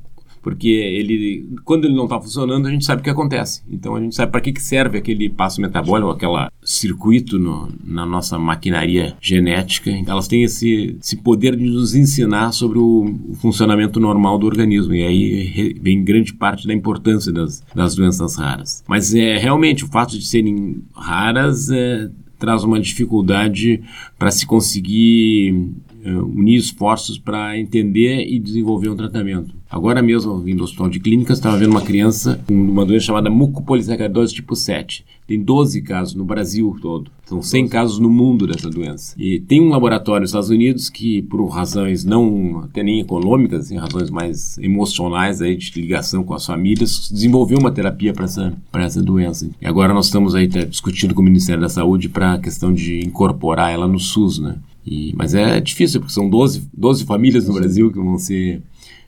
porque 0.43 0.67
ele, 0.67 1.49
quando 1.63 1.85
ele 1.85 1.95
não 1.95 2.03
está 2.03 2.19
funcionando, 2.19 2.67
a 2.67 2.69
gente 2.69 2.83
sabe 2.83 2.99
o 2.99 3.03
que 3.03 3.09
acontece. 3.09 3.63
Então 3.71 3.95
a 3.95 4.01
gente 4.01 4.13
sabe 4.13 4.29
para 4.29 4.41
que, 4.41 4.51
que 4.51 4.61
serve 4.61 4.97
aquele 4.97 5.29
passo 5.29 5.61
metabólico, 5.61 6.11
aquele 6.11 6.49
circuito 6.61 7.39
no, 7.39 7.69
na 7.81 8.05
nossa 8.05 8.37
maquinaria 8.37 9.15
genética. 9.21 9.89
Elas 10.05 10.27
têm 10.27 10.43
esse, 10.43 10.97
esse 11.01 11.15
poder 11.15 11.55
de 11.55 11.63
nos 11.63 11.95
ensinar 11.95 12.51
sobre 12.51 12.77
o, 12.77 13.05
o, 13.29 13.35
funcionamento 13.35 14.01
normal 14.01 14.37
do 14.37 14.45
organismo. 14.45 14.93
E 14.93 15.03
aí 15.03 15.79
vem 15.81 16.03
grande 16.03 16.33
parte 16.33 16.67
da 16.67 16.73
importância 16.73 17.31
das, 17.31 17.63
das 17.73 17.95
doenças 17.95 18.35
raras. 18.35 18.83
Mas 18.85 19.15
é 19.15 19.37
realmente 19.37 19.85
o 19.85 19.87
fato 19.87 20.19
de 20.19 20.25
serem 20.25 20.83
raras 20.93 21.69
é, 21.71 22.09
traz 22.37 22.65
uma 22.65 22.81
dificuldade 22.81 23.81
para 24.19 24.29
se 24.29 24.45
conseguir 24.45 25.71
unir 26.05 26.57
esforços 26.57 27.17
para 27.17 27.57
entender 27.57 28.25
e 28.27 28.39
desenvolver 28.39 28.89
um 28.89 28.95
tratamento. 28.95 29.53
Agora 29.69 30.03
mesmo, 30.03 30.37
vindo 30.37 30.59
do 30.59 30.63
hospital 30.65 30.87
de 30.87 30.99
clínicas, 30.99 31.39
estava 31.39 31.57
vendo 31.57 31.71
uma 31.71 31.81
criança 31.81 32.39
com 32.47 32.53
uma 32.53 32.85
doença 32.85 33.07
chamada 33.07 33.29
mucopolissacaridose 33.29 34.33
tipo 34.33 34.55
7. 34.55 35.03
Tem 35.25 35.41
12 35.41 35.81
casos 35.81 36.13
no 36.13 36.23
Brasil 36.23 36.77
todo. 36.81 37.09
São 37.25 37.41
100 37.41 37.67
casos 37.69 37.97
no 37.97 38.09
mundo 38.09 38.45
dessa 38.45 38.69
doença. 38.69 39.15
E 39.17 39.39
tem 39.39 39.61
um 39.61 39.69
laboratório 39.69 40.21
nos 40.21 40.29
Estados 40.29 40.49
Unidos 40.49 40.89
que, 40.89 41.23
por 41.23 41.43
razões 41.47 42.03
não 42.03 42.59
até 42.65 42.83
nem 42.83 42.99
econômicas, 42.99 43.61
assim, 43.61 43.77
razões 43.77 44.11
mais 44.11 44.57
emocionais 44.59 45.41
aí, 45.41 45.55
de 45.55 45.71
ligação 45.81 46.23
com 46.23 46.33
as 46.35 46.45
famílias, 46.45 47.09
desenvolveu 47.09 47.57
uma 47.57 47.71
terapia 47.71 48.13
para 48.13 48.25
essa, 48.25 48.53
essa 48.73 49.01
doença. 49.01 49.49
E 49.59 49.65
agora 49.65 49.93
nós 49.93 50.05
estamos 50.05 50.35
aí 50.35 50.47
tá, 50.47 50.65
discutindo 50.65 51.15
com 51.15 51.21
o 51.21 51.25
Ministério 51.25 51.61
da 51.61 51.69
Saúde 51.69 52.09
para 52.09 52.33
a 52.33 52.39
questão 52.39 52.71
de 52.71 52.99
incorporar 52.99 53.71
ela 53.71 53.87
no 53.87 53.99
SUS, 53.99 54.37
né? 54.37 54.57
E, 54.85 55.13
mas 55.15 55.33
é 55.33 55.59
difícil, 55.59 55.99
porque 55.99 56.13
são 56.13 56.29
12, 56.29 56.67
12 56.73 57.05
famílias 57.05 57.47
no 57.47 57.53
Brasil 57.53 57.91
que 57.91 57.97
vão 57.97 58.17
ser 58.17 58.61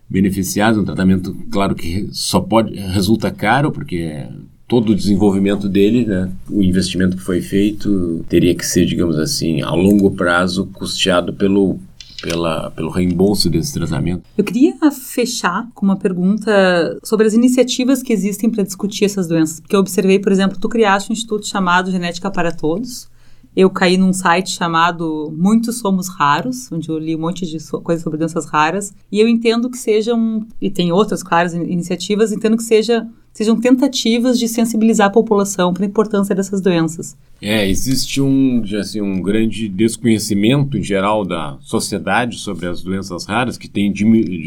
beneficiados. 0.09 0.79
Um 0.79 0.85
tratamento, 0.85 1.35
claro 1.51 1.75
que 1.75 2.07
só 2.11 2.39
pode 2.39 2.75
resulta 2.75 3.29
caro, 3.31 3.71
porque 3.71 4.25
todo 4.67 4.91
o 4.91 4.95
desenvolvimento 4.95 5.67
dele, 5.67 6.05
né, 6.05 6.31
o 6.49 6.63
investimento 6.63 7.17
que 7.17 7.23
foi 7.23 7.41
feito 7.41 8.25
teria 8.27 8.55
que 8.55 8.65
ser, 8.65 8.85
digamos 8.85 9.17
assim, 9.17 9.61
a 9.61 9.71
longo 9.71 10.11
prazo 10.11 10.67
custeado 10.73 11.33
pelo 11.33 11.79
pela, 12.21 12.71
pelo 12.71 12.89
reembolso 12.89 13.49
desse 13.49 13.73
tratamento. 13.73 14.23
Eu 14.35 14.43
queria 14.43 14.73
fechar 14.91 15.67
com 15.75 15.85
uma 15.85 15.95
pergunta 15.95 16.97
sobre 17.03 17.27
as 17.27 17.33
iniciativas 17.33 18.01
que 18.01 18.11
existem 18.11 18.49
para 18.49 18.63
discutir 18.63 19.05
essas 19.05 19.27
doenças, 19.27 19.59
porque 19.59 19.75
eu 19.75 19.79
observei, 19.79 20.17
por 20.17 20.31
exemplo, 20.31 20.57
tu 20.59 20.67
criaste 20.67 21.11
um 21.11 21.13
instituto 21.13 21.45
chamado 21.45 21.91
Genética 21.91 22.31
para 22.31 22.51
Todos, 22.51 23.07
eu 23.55 23.69
caí 23.69 23.97
num 23.97 24.11
site 24.11 24.51
chamado 24.51 25.33
Muitos 25.35 25.77
Somos 25.77 26.09
Raros, 26.09 26.69
onde 26.71 26.89
eu 26.89 26.97
li 26.97 27.15
um 27.15 27.19
monte 27.19 27.45
de 27.45 27.59
so 27.59 27.79
coisas 27.81 28.03
sobre 28.03 28.19
doenças 28.19 28.45
raras, 28.45 28.93
e 29.11 29.19
eu 29.19 29.27
entendo 29.27 29.69
que 29.69 29.77
sejam, 29.77 30.45
e 30.59 30.69
tem 30.69 30.91
outras, 30.91 31.23
claras 31.23 31.53
iniciativas, 31.53 32.31
entendo 32.31 32.57
que 32.57 32.63
seja, 32.63 33.07
sejam 33.35 33.59
tentativas 33.59 34.39
de 34.39 34.47
sensibilizar 34.47 35.07
a 35.07 35.11
população 35.11 35.73
para 35.73 35.83
a 35.83 35.87
importância 35.87 36.33
dessas 36.33 36.61
doenças. 36.61 37.17
É, 37.41 37.67
existe 37.67 38.21
um, 38.21 38.63
assim, 38.79 39.01
um 39.01 39.21
grande 39.21 39.67
desconhecimento 39.67 40.77
em 40.77 40.83
geral 40.83 41.25
da 41.25 41.57
sociedade 41.61 42.37
sobre 42.37 42.65
as 42.65 42.81
doenças 42.81 43.25
raras, 43.25 43.57
que 43.57 43.67
tem, 43.67 43.93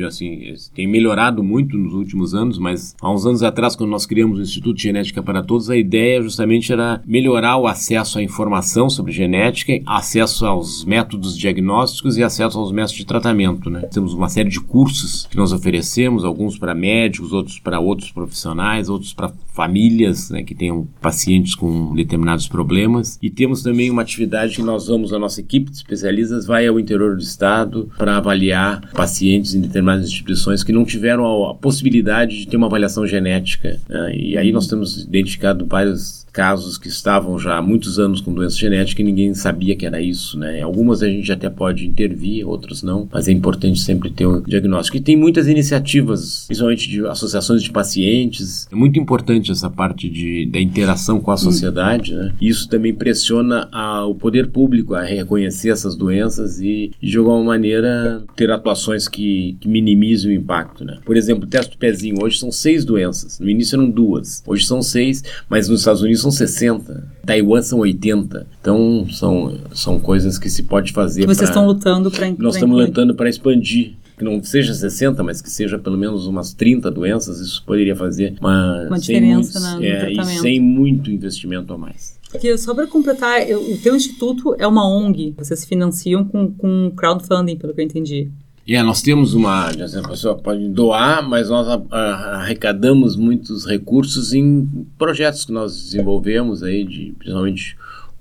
assim, 0.06 0.54
tem 0.74 0.86
melhorado 0.86 1.42
muito 1.42 1.76
nos 1.76 1.92
últimos 1.92 2.34
anos, 2.34 2.58
mas 2.58 2.96
há 3.00 3.12
uns 3.12 3.26
anos 3.26 3.42
atrás, 3.42 3.76
quando 3.76 3.90
nós 3.90 4.06
criamos 4.06 4.38
o 4.38 4.42
Instituto 4.42 4.76
de 4.76 4.82
Genética 4.82 5.22
para 5.22 5.42
Todos, 5.42 5.70
a 5.70 5.76
ideia 5.76 6.22
justamente 6.22 6.72
era 6.72 7.02
melhorar 7.06 7.58
o 7.58 7.66
acesso 7.66 8.18
à 8.18 8.22
informação 8.22 8.88
sobre 8.88 9.12
genética, 9.12 9.80
acesso 9.86 10.46
aos 10.46 10.84
métodos 10.84 11.36
diagnósticos 11.36 12.16
e 12.16 12.22
acesso 12.22 12.58
aos 12.58 12.72
métodos 12.72 12.96
de 12.96 13.04
tratamento. 13.04 13.68
Né? 13.70 13.82
Temos 13.92 14.14
uma 14.14 14.28
série 14.28 14.48
de 14.48 14.60
cursos 14.60 15.26
que 15.30 15.36
nós 15.36 15.52
oferecemos, 15.52 16.24
alguns 16.24 16.58
para 16.58 16.74
médicos, 16.74 17.32
outros 17.32 17.58
para 17.58 17.78
outros 17.78 18.10
profissionais, 18.10 18.77
outros 18.86 19.12
para 19.12 19.32
famílias 19.58 20.30
né, 20.30 20.44
que 20.44 20.54
tenham 20.54 20.86
pacientes 21.02 21.56
com 21.56 21.92
determinados 21.92 22.46
problemas. 22.46 23.18
E 23.20 23.28
temos 23.28 23.60
também 23.60 23.90
uma 23.90 24.02
atividade 24.02 24.54
que 24.54 24.62
nós 24.62 24.86
vamos, 24.86 25.12
a 25.12 25.18
nossa 25.18 25.40
equipe 25.40 25.68
de 25.68 25.78
especialistas 25.78 26.46
vai 26.46 26.68
ao 26.68 26.78
interior 26.78 27.16
do 27.16 27.22
estado 27.22 27.90
para 27.98 28.16
avaliar 28.16 28.88
pacientes 28.92 29.54
em 29.54 29.60
determinadas 29.60 30.06
instituições 30.06 30.62
que 30.62 30.70
não 30.70 30.84
tiveram 30.84 31.26
a, 31.26 31.50
a 31.50 31.54
possibilidade 31.54 32.38
de 32.38 32.46
ter 32.46 32.56
uma 32.56 32.68
avaliação 32.68 33.04
genética. 33.04 33.80
Né? 33.88 34.16
E 34.16 34.38
aí 34.38 34.52
nós 34.52 34.68
temos 34.68 35.02
identificado 35.02 35.66
vários 35.66 36.24
casos 36.38 36.78
que 36.78 36.86
estavam 36.86 37.36
já 37.36 37.56
há 37.56 37.62
muitos 37.62 37.98
anos 37.98 38.20
com 38.20 38.32
doença 38.32 38.56
genética 38.56 39.02
e 39.02 39.04
ninguém 39.04 39.34
sabia 39.34 39.74
que 39.74 39.84
era 39.84 40.00
isso, 40.00 40.38
né? 40.38 40.62
Algumas 40.62 41.02
a 41.02 41.08
gente 41.08 41.32
até 41.32 41.50
pode 41.50 41.84
intervir, 41.84 42.46
outras 42.46 42.80
não, 42.80 43.08
mas 43.12 43.26
é 43.26 43.32
importante 43.32 43.80
sempre 43.80 44.08
ter 44.08 44.24
o 44.24 44.40
diagnóstico. 44.40 44.96
E 44.96 45.00
tem 45.00 45.16
muitas 45.16 45.48
iniciativas, 45.48 46.44
principalmente 46.46 46.88
de 46.88 47.04
associações 47.06 47.60
de 47.60 47.72
pacientes. 47.72 48.68
É 48.70 48.76
muito 48.76 49.00
importante 49.00 49.47
essa 49.52 49.70
parte 49.70 50.08
de, 50.08 50.46
da 50.46 50.60
interação 50.60 51.20
com 51.20 51.30
a 51.30 51.36
sociedade, 51.36 52.14
né? 52.14 52.32
Isso 52.40 52.68
também 52.68 52.94
pressiona 52.94 53.68
a, 53.72 54.04
o 54.06 54.14
poder 54.14 54.48
público 54.48 54.94
a 54.94 55.02
reconhecer 55.02 55.70
essas 55.70 55.96
doenças 55.96 56.60
e, 56.60 56.90
de 57.02 57.18
alguma 57.18 57.42
maneira, 57.42 58.22
ter 58.36 58.50
atuações 58.50 59.08
que, 59.08 59.56
que 59.60 59.68
minimizem 59.68 60.30
o 60.30 60.34
impacto, 60.34 60.84
né? 60.84 60.98
Por 61.04 61.16
exemplo, 61.16 61.44
o 61.44 61.46
teste 61.46 61.72
do 61.72 61.78
pezinho, 61.78 62.22
hoje 62.22 62.38
são 62.38 62.50
seis 62.50 62.84
doenças. 62.84 63.38
No 63.38 63.48
início 63.48 63.76
eram 63.76 63.90
duas, 63.90 64.42
hoje 64.46 64.66
são 64.66 64.82
seis, 64.82 65.22
mas 65.48 65.68
nos 65.68 65.80
Estados 65.80 66.02
Unidos 66.02 66.22
são 66.22 66.30
60, 66.30 67.08
Taiwan 67.24 67.62
são 67.62 67.80
80. 67.80 68.46
Então 68.60 69.06
são, 69.10 69.58
são 69.72 69.98
coisas 69.98 70.38
que 70.38 70.48
se 70.48 70.62
pode 70.62 70.92
fazer. 70.92 71.22
Que 71.22 71.26
vocês 71.26 71.48
estão 71.48 71.66
lutando 71.66 72.10
para 72.10 72.30
Nós 72.38 72.54
estamos 72.54 72.78
lutando 72.78 73.14
para 73.14 73.28
expandir 73.28 73.94
que 74.18 74.24
não 74.24 74.42
seja 74.42 74.74
60, 74.74 75.22
mas 75.22 75.40
que 75.40 75.48
seja 75.48 75.78
pelo 75.78 75.96
menos 75.96 76.26
umas 76.26 76.52
30 76.52 76.90
doenças, 76.90 77.40
isso 77.40 77.62
poderia 77.64 77.94
fazer 77.94 78.34
uma, 78.40 78.86
uma 78.88 78.98
diferença 78.98 79.60
muito, 79.60 79.70
na, 79.72 79.76
no 79.76 79.84
é, 79.84 79.98
tratamento. 79.98 80.38
E 80.38 80.40
sem 80.40 80.60
muito 80.60 81.10
investimento 81.10 81.72
a 81.72 81.78
mais. 81.78 82.18
Porque 82.30 82.58
só 82.58 82.74
para 82.74 82.86
completar, 82.86 83.48
eu, 83.48 83.60
o 83.60 83.78
teu 83.78 83.96
instituto 83.96 84.54
é 84.58 84.66
uma 84.66 84.86
ONG, 84.86 85.34
vocês 85.38 85.64
financiam 85.64 86.24
com, 86.24 86.52
com 86.52 86.92
crowdfunding, 86.94 87.56
pelo 87.56 87.72
que 87.72 87.80
eu 87.80 87.84
entendi. 87.84 88.30
É, 88.68 88.82
nós 88.82 89.00
temos 89.00 89.32
uma. 89.32 89.70
A 89.70 90.08
pessoa 90.08 90.36
pode 90.36 90.68
doar, 90.68 91.26
mas 91.26 91.48
nós 91.48 91.66
arrecadamos 91.90 93.16
muitos 93.16 93.64
recursos 93.64 94.34
em 94.34 94.68
projetos 94.98 95.46
que 95.46 95.52
nós 95.52 95.74
desenvolvemos 95.84 96.62
aí, 96.62 96.84
de, 96.84 97.14
principalmente 97.18 97.78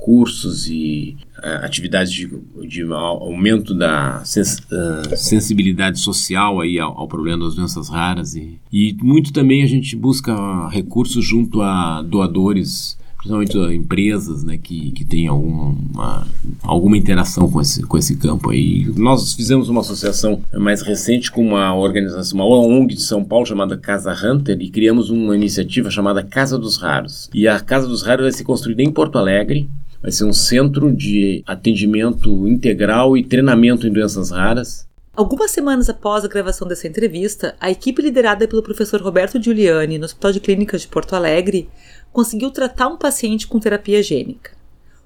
cursos 0.08 0.70
e 0.70 1.18
uh, 1.40 1.66
atividades 1.66 2.14
de, 2.14 2.32
de, 2.66 2.82
aumento 2.94 3.74
da 3.74 4.24
sens, 4.24 4.58
uh, 4.60 5.18
sensibilidade 5.18 6.00
social 6.00 6.62
aí 6.62 6.80
ao, 6.80 6.98
ao, 6.98 7.10
problema 7.10 7.44
das 7.44 7.56
doenças 7.56 7.90
raras 7.90 8.34
e, 8.34 8.58
e 8.72 8.96
muito 9.02 9.34
também 9.34 9.64
a 9.64 9.68
gente 9.68 9.98
busca 9.98 10.70
recursos 10.70 11.26
junto 11.26 11.62
a 11.62 12.02
doadores 12.02 12.98
principalmente 13.18 13.58
empresas 13.76 14.46
né, 14.46 14.58
que, 14.58 14.92
que 14.92 15.04
têm 15.04 15.28
alguma, 15.28 16.26
alguma 16.64 16.98
interação 16.98 17.52
com 17.52 17.60
esse, 17.60 17.84
com 17.84 17.98
esse 17.98 18.16
campo 18.16 18.52
aí. 18.52 18.86
Nós 18.96 19.34
fizemos 19.34 19.68
uma 19.68 19.82
associação 19.82 20.42
mais 20.54 20.82
recente 20.82 21.30
com 21.30 21.46
uma 21.46 21.76
organização, 21.76 22.40
uma 22.40 22.46
ONG 22.46 22.96
de 22.96 23.02
São 23.02 23.26
Paulo 23.26 23.46
chamada 23.46 23.76
Casa 23.76 24.14
Hunter 24.14 24.58
e 24.62 24.70
criamos 24.70 25.10
uma 25.10 25.36
iniciativa 25.36 25.92
chamada 25.92 26.24
Casa 26.24 26.58
dos 26.58 26.78
Raros. 26.78 27.30
E 27.34 27.46
a 27.46 27.60
Casa 27.60 27.88
dos 27.88 28.04
Raros 28.04 28.24
vai 28.24 28.32
ser 28.32 28.46
construída 28.46 28.82
em 28.82 28.92
Porto 28.92 29.18
Alegre, 29.18 29.68
vai 30.08 30.12
ser 30.14 30.24
um 30.24 30.32
centro 30.32 30.90
de 30.96 31.44
atendimento 31.46 32.48
integral 32.48 33.18
e 33.18 33.26
treinamento 33.26 33.86
em 33.86 33.92
doenças 33.92 34.32
raras. 34.32 34.88
Algumas 35.14 35.52
semanas 35.52 35.90
após 35.90 36.24
a 36.24 36.30
gravação 36.30 36.66
dessa 36.66 36.88
entrevista, 36.88 37.58
a 37.60 37.70
equipe 37.70 38.02
liderada 38.02 38.48
pelo 38.48 38.64
professor 38.64 39.02
Roberto 39.02 39.38
Giuliani 39.44 39.98
no 39.98 40.06
Hospital 40.06 40.32
de 40.32 40.40
Clínicas 40.40 40.84
de 40.84 40.88
Porto 40.88 41.14
Alegre 41.14 41.70
conseguiu 42.14 42.52
tratar 42.52 42.88
um 42.88 42.96
paciente 42.96 43.48
com 43.48 43.60
terapia 43.60 44.02
gênica. 44.02 44.52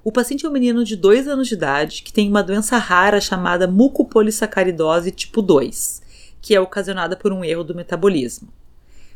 O 0.03 0.11
paciente 0.11 0.45
é 0.45 0.49
um 0.49 0.53
menino 0.53 0.83
de 0.85 0.95
2 0.95 1.27
anos 1.27 1.47
de 1.47 1.55
idade 1.55 2.03
que 2.03 2.13
tem 2.13 2.29
uma 2.29 2.43
doença 2.43 2.77
rara 2.77 3.19
chamada 3.19 3.67
mucopolissacaridose 3.67 5.09
tipo 5.09 5.41
2, 5.41 5.99
que 6.39 6.53
é 6.53 6.61
ocasionada 6.61 7.15
por 7.15 7.33
um 7.33 7.43
erro 7.43 7.63
do 7.63 7.73
metabolismo. 7.73 8.49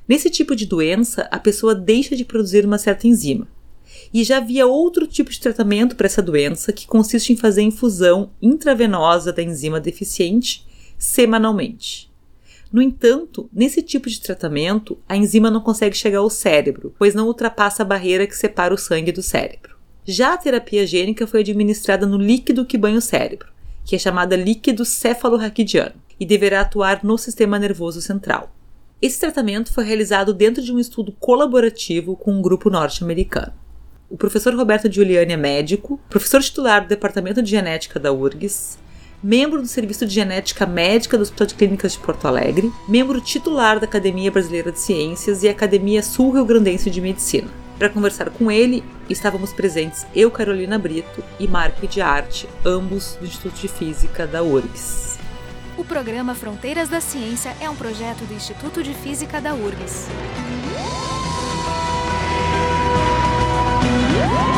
Nesse 0.07 0.31
tipo 0.31 0.55
de 0.55 0.65
doença, 0.65 1.27
a 1.29 1.37
pessoa 1.37 1.75
deixa 1.75 2.15
de 2.15 2.25
produzir 2.25 2.65
uma 2.65 2.79
certa 2.79 3.05
enzima. 3.05 3.47
E 4.15 4.23
já 4.23 4.37
havia 4.37 4.65
outro 4.65 5.05
tipo 5.05 5.29
de 5.29 5.41
tratamento 5.41 5.93
para 5.97 6.05
essa 6.05 6.21
doença, 6.21 6.71
que 6.71 6.87
consiste 6.87 7.33
em 7.33 7.35
fazer 7.35 7.63
infusão 7.63 8.31
intravenosa 8.41 9.33
da 9.33 9.43
enzima 9.43 9.77
deficiente 9.77 10.65
semanalmente. 10.97 12.09
No 12.71 12.81
entanto, 12.81 13.49
nesse 13.51 13.81
tipo 13.81 14.09
de 14.09 14.21
tratamento, 14.21 14.97
a 15.05 15.17
enzima 15.17 15.51
não 15.51 15.59
consegue 15.59 15.97
chegar 15.97 16.19
ao 16.19 16.29
cérebro, 16.29 16.95
pois 16.97 17.13
não 17.13 17.27
ultrapassa 17.27 17.83
a 17.83 17.85
barreira 17.85 18.25
que 18.25 18.37
separa 18.37 18.73
o 18.73 18.77
sangue 18.77 19.11
do 19.11 19.21
cérebro. 19.21 19.75
Já 20.05 20.33
a 20.33 20.37
terapia 20.37 20.87
gênica 20.87 21.27
foi 21.27 21.41
administrada 21.41 22.05
no 22.05 22.17
líquido 22.17 22.65
que 22.65 22.77
banha 22.77 22.99
o 22.99 23.01
cérebro, 23.01 23.49
que 23.83 23.97
é 23.97 23.99
chamada 23.99 24.37
líquido 24.37 24.85
cefalorraquidiano, 24.85 25.95
e 26.17 26.25
deverá 26.25 26.61
atuar 26.61 27.03
no 27.03 27.17
sistema 27.17 27.59
nervoso 27.59 28.01
central. 28.01 28.55
Esse 29.01 29.19
tratamento 29.19 29.73
foi 29.73 29.83
realizado 29.83 30.33
dentro 30.33 30.63
de 30.63 30.71
um 30.71 30.79
estudo 30.79 31.11
colaborativo 31.19 32.15
com 32.15 32.31
um 32.31 32.41
grupo 32.41 32.69
norte-americano. 32.69 33.64
O 34.15 34.17
professor 34.17 34.55
Roberto 34.55 34.89
Giuliani 34.89 35.33
é 35.33 35.35
médico, 35.35 35.99
professor 36.09 36.41
titular 36.41 36.83
do 36.83 36.87
Departamento 36.87 37.43
de 37.43 37.51
Genética 37.51 37.99
da 37.99 38.13
URGS, 38.13 38.77
membro 39.21 39.61
do 39.61 39.67
Serviço 39.67 40.05
de 40.05 40.13
Genética 40.13 40.65
Médica 40.65 41.17
do 41.17 41.23
Hospital 41.23 41.47
de 41.47 41.55
Clínicas 41.55 41.91
de 41.91 41.99
Porto 41.99 42.25
Alegre, 42.25 42.71
membro 42.87 43.19
titular 43.19 43.77
da 43.77 43.85
Academia 43.85 44.31
Brasileira 44.31 44.71
de 44.71 44.79
Ciências 44.79 45.43
e 45.43 45.49
Academia 45.49 46.01
Sul-Rio 46.01 46.45
Grandense 46.45 46.89
de 46.89 47.01
Medicina. 47.01 47.49
Para 47.77 47.89
conversar 47.89 48.29
com 48.29 48.49
ele, 48.49 48.85
estávamos 49.09 49.51
presentes 49.51 50.07
eu, 50.15 50.31
Carolina 50.31 50.79
Brito, 50.79 51.21
e 51.37 51.45
Marco 51.45 51.85
de 51.85 51.99
Arte, 51.99 52.47
ambos 52.65 53.17
do 53.19 53.25
Instituto 53.25 53.59
de 53.59 53.67
Física 53.67 54.25
da 54.25 54.41
URGS. 54.41 55.19
O 55.77 55.83
programa 55.83 56.33
Fronteiras 56.33 56.87
da 56.87 57.01
Ciência 57.01 57.53
é 57.59 57.69
um 57.69 57.75
projeto 57.75 58.23
do 58.23 58.33
Instituto 58.33 58.81
de 58.81 58.93
Física 58.93 59.41
da 59.41 59.53
URGS. 59.53 60.07
Woo! 64.27 64.54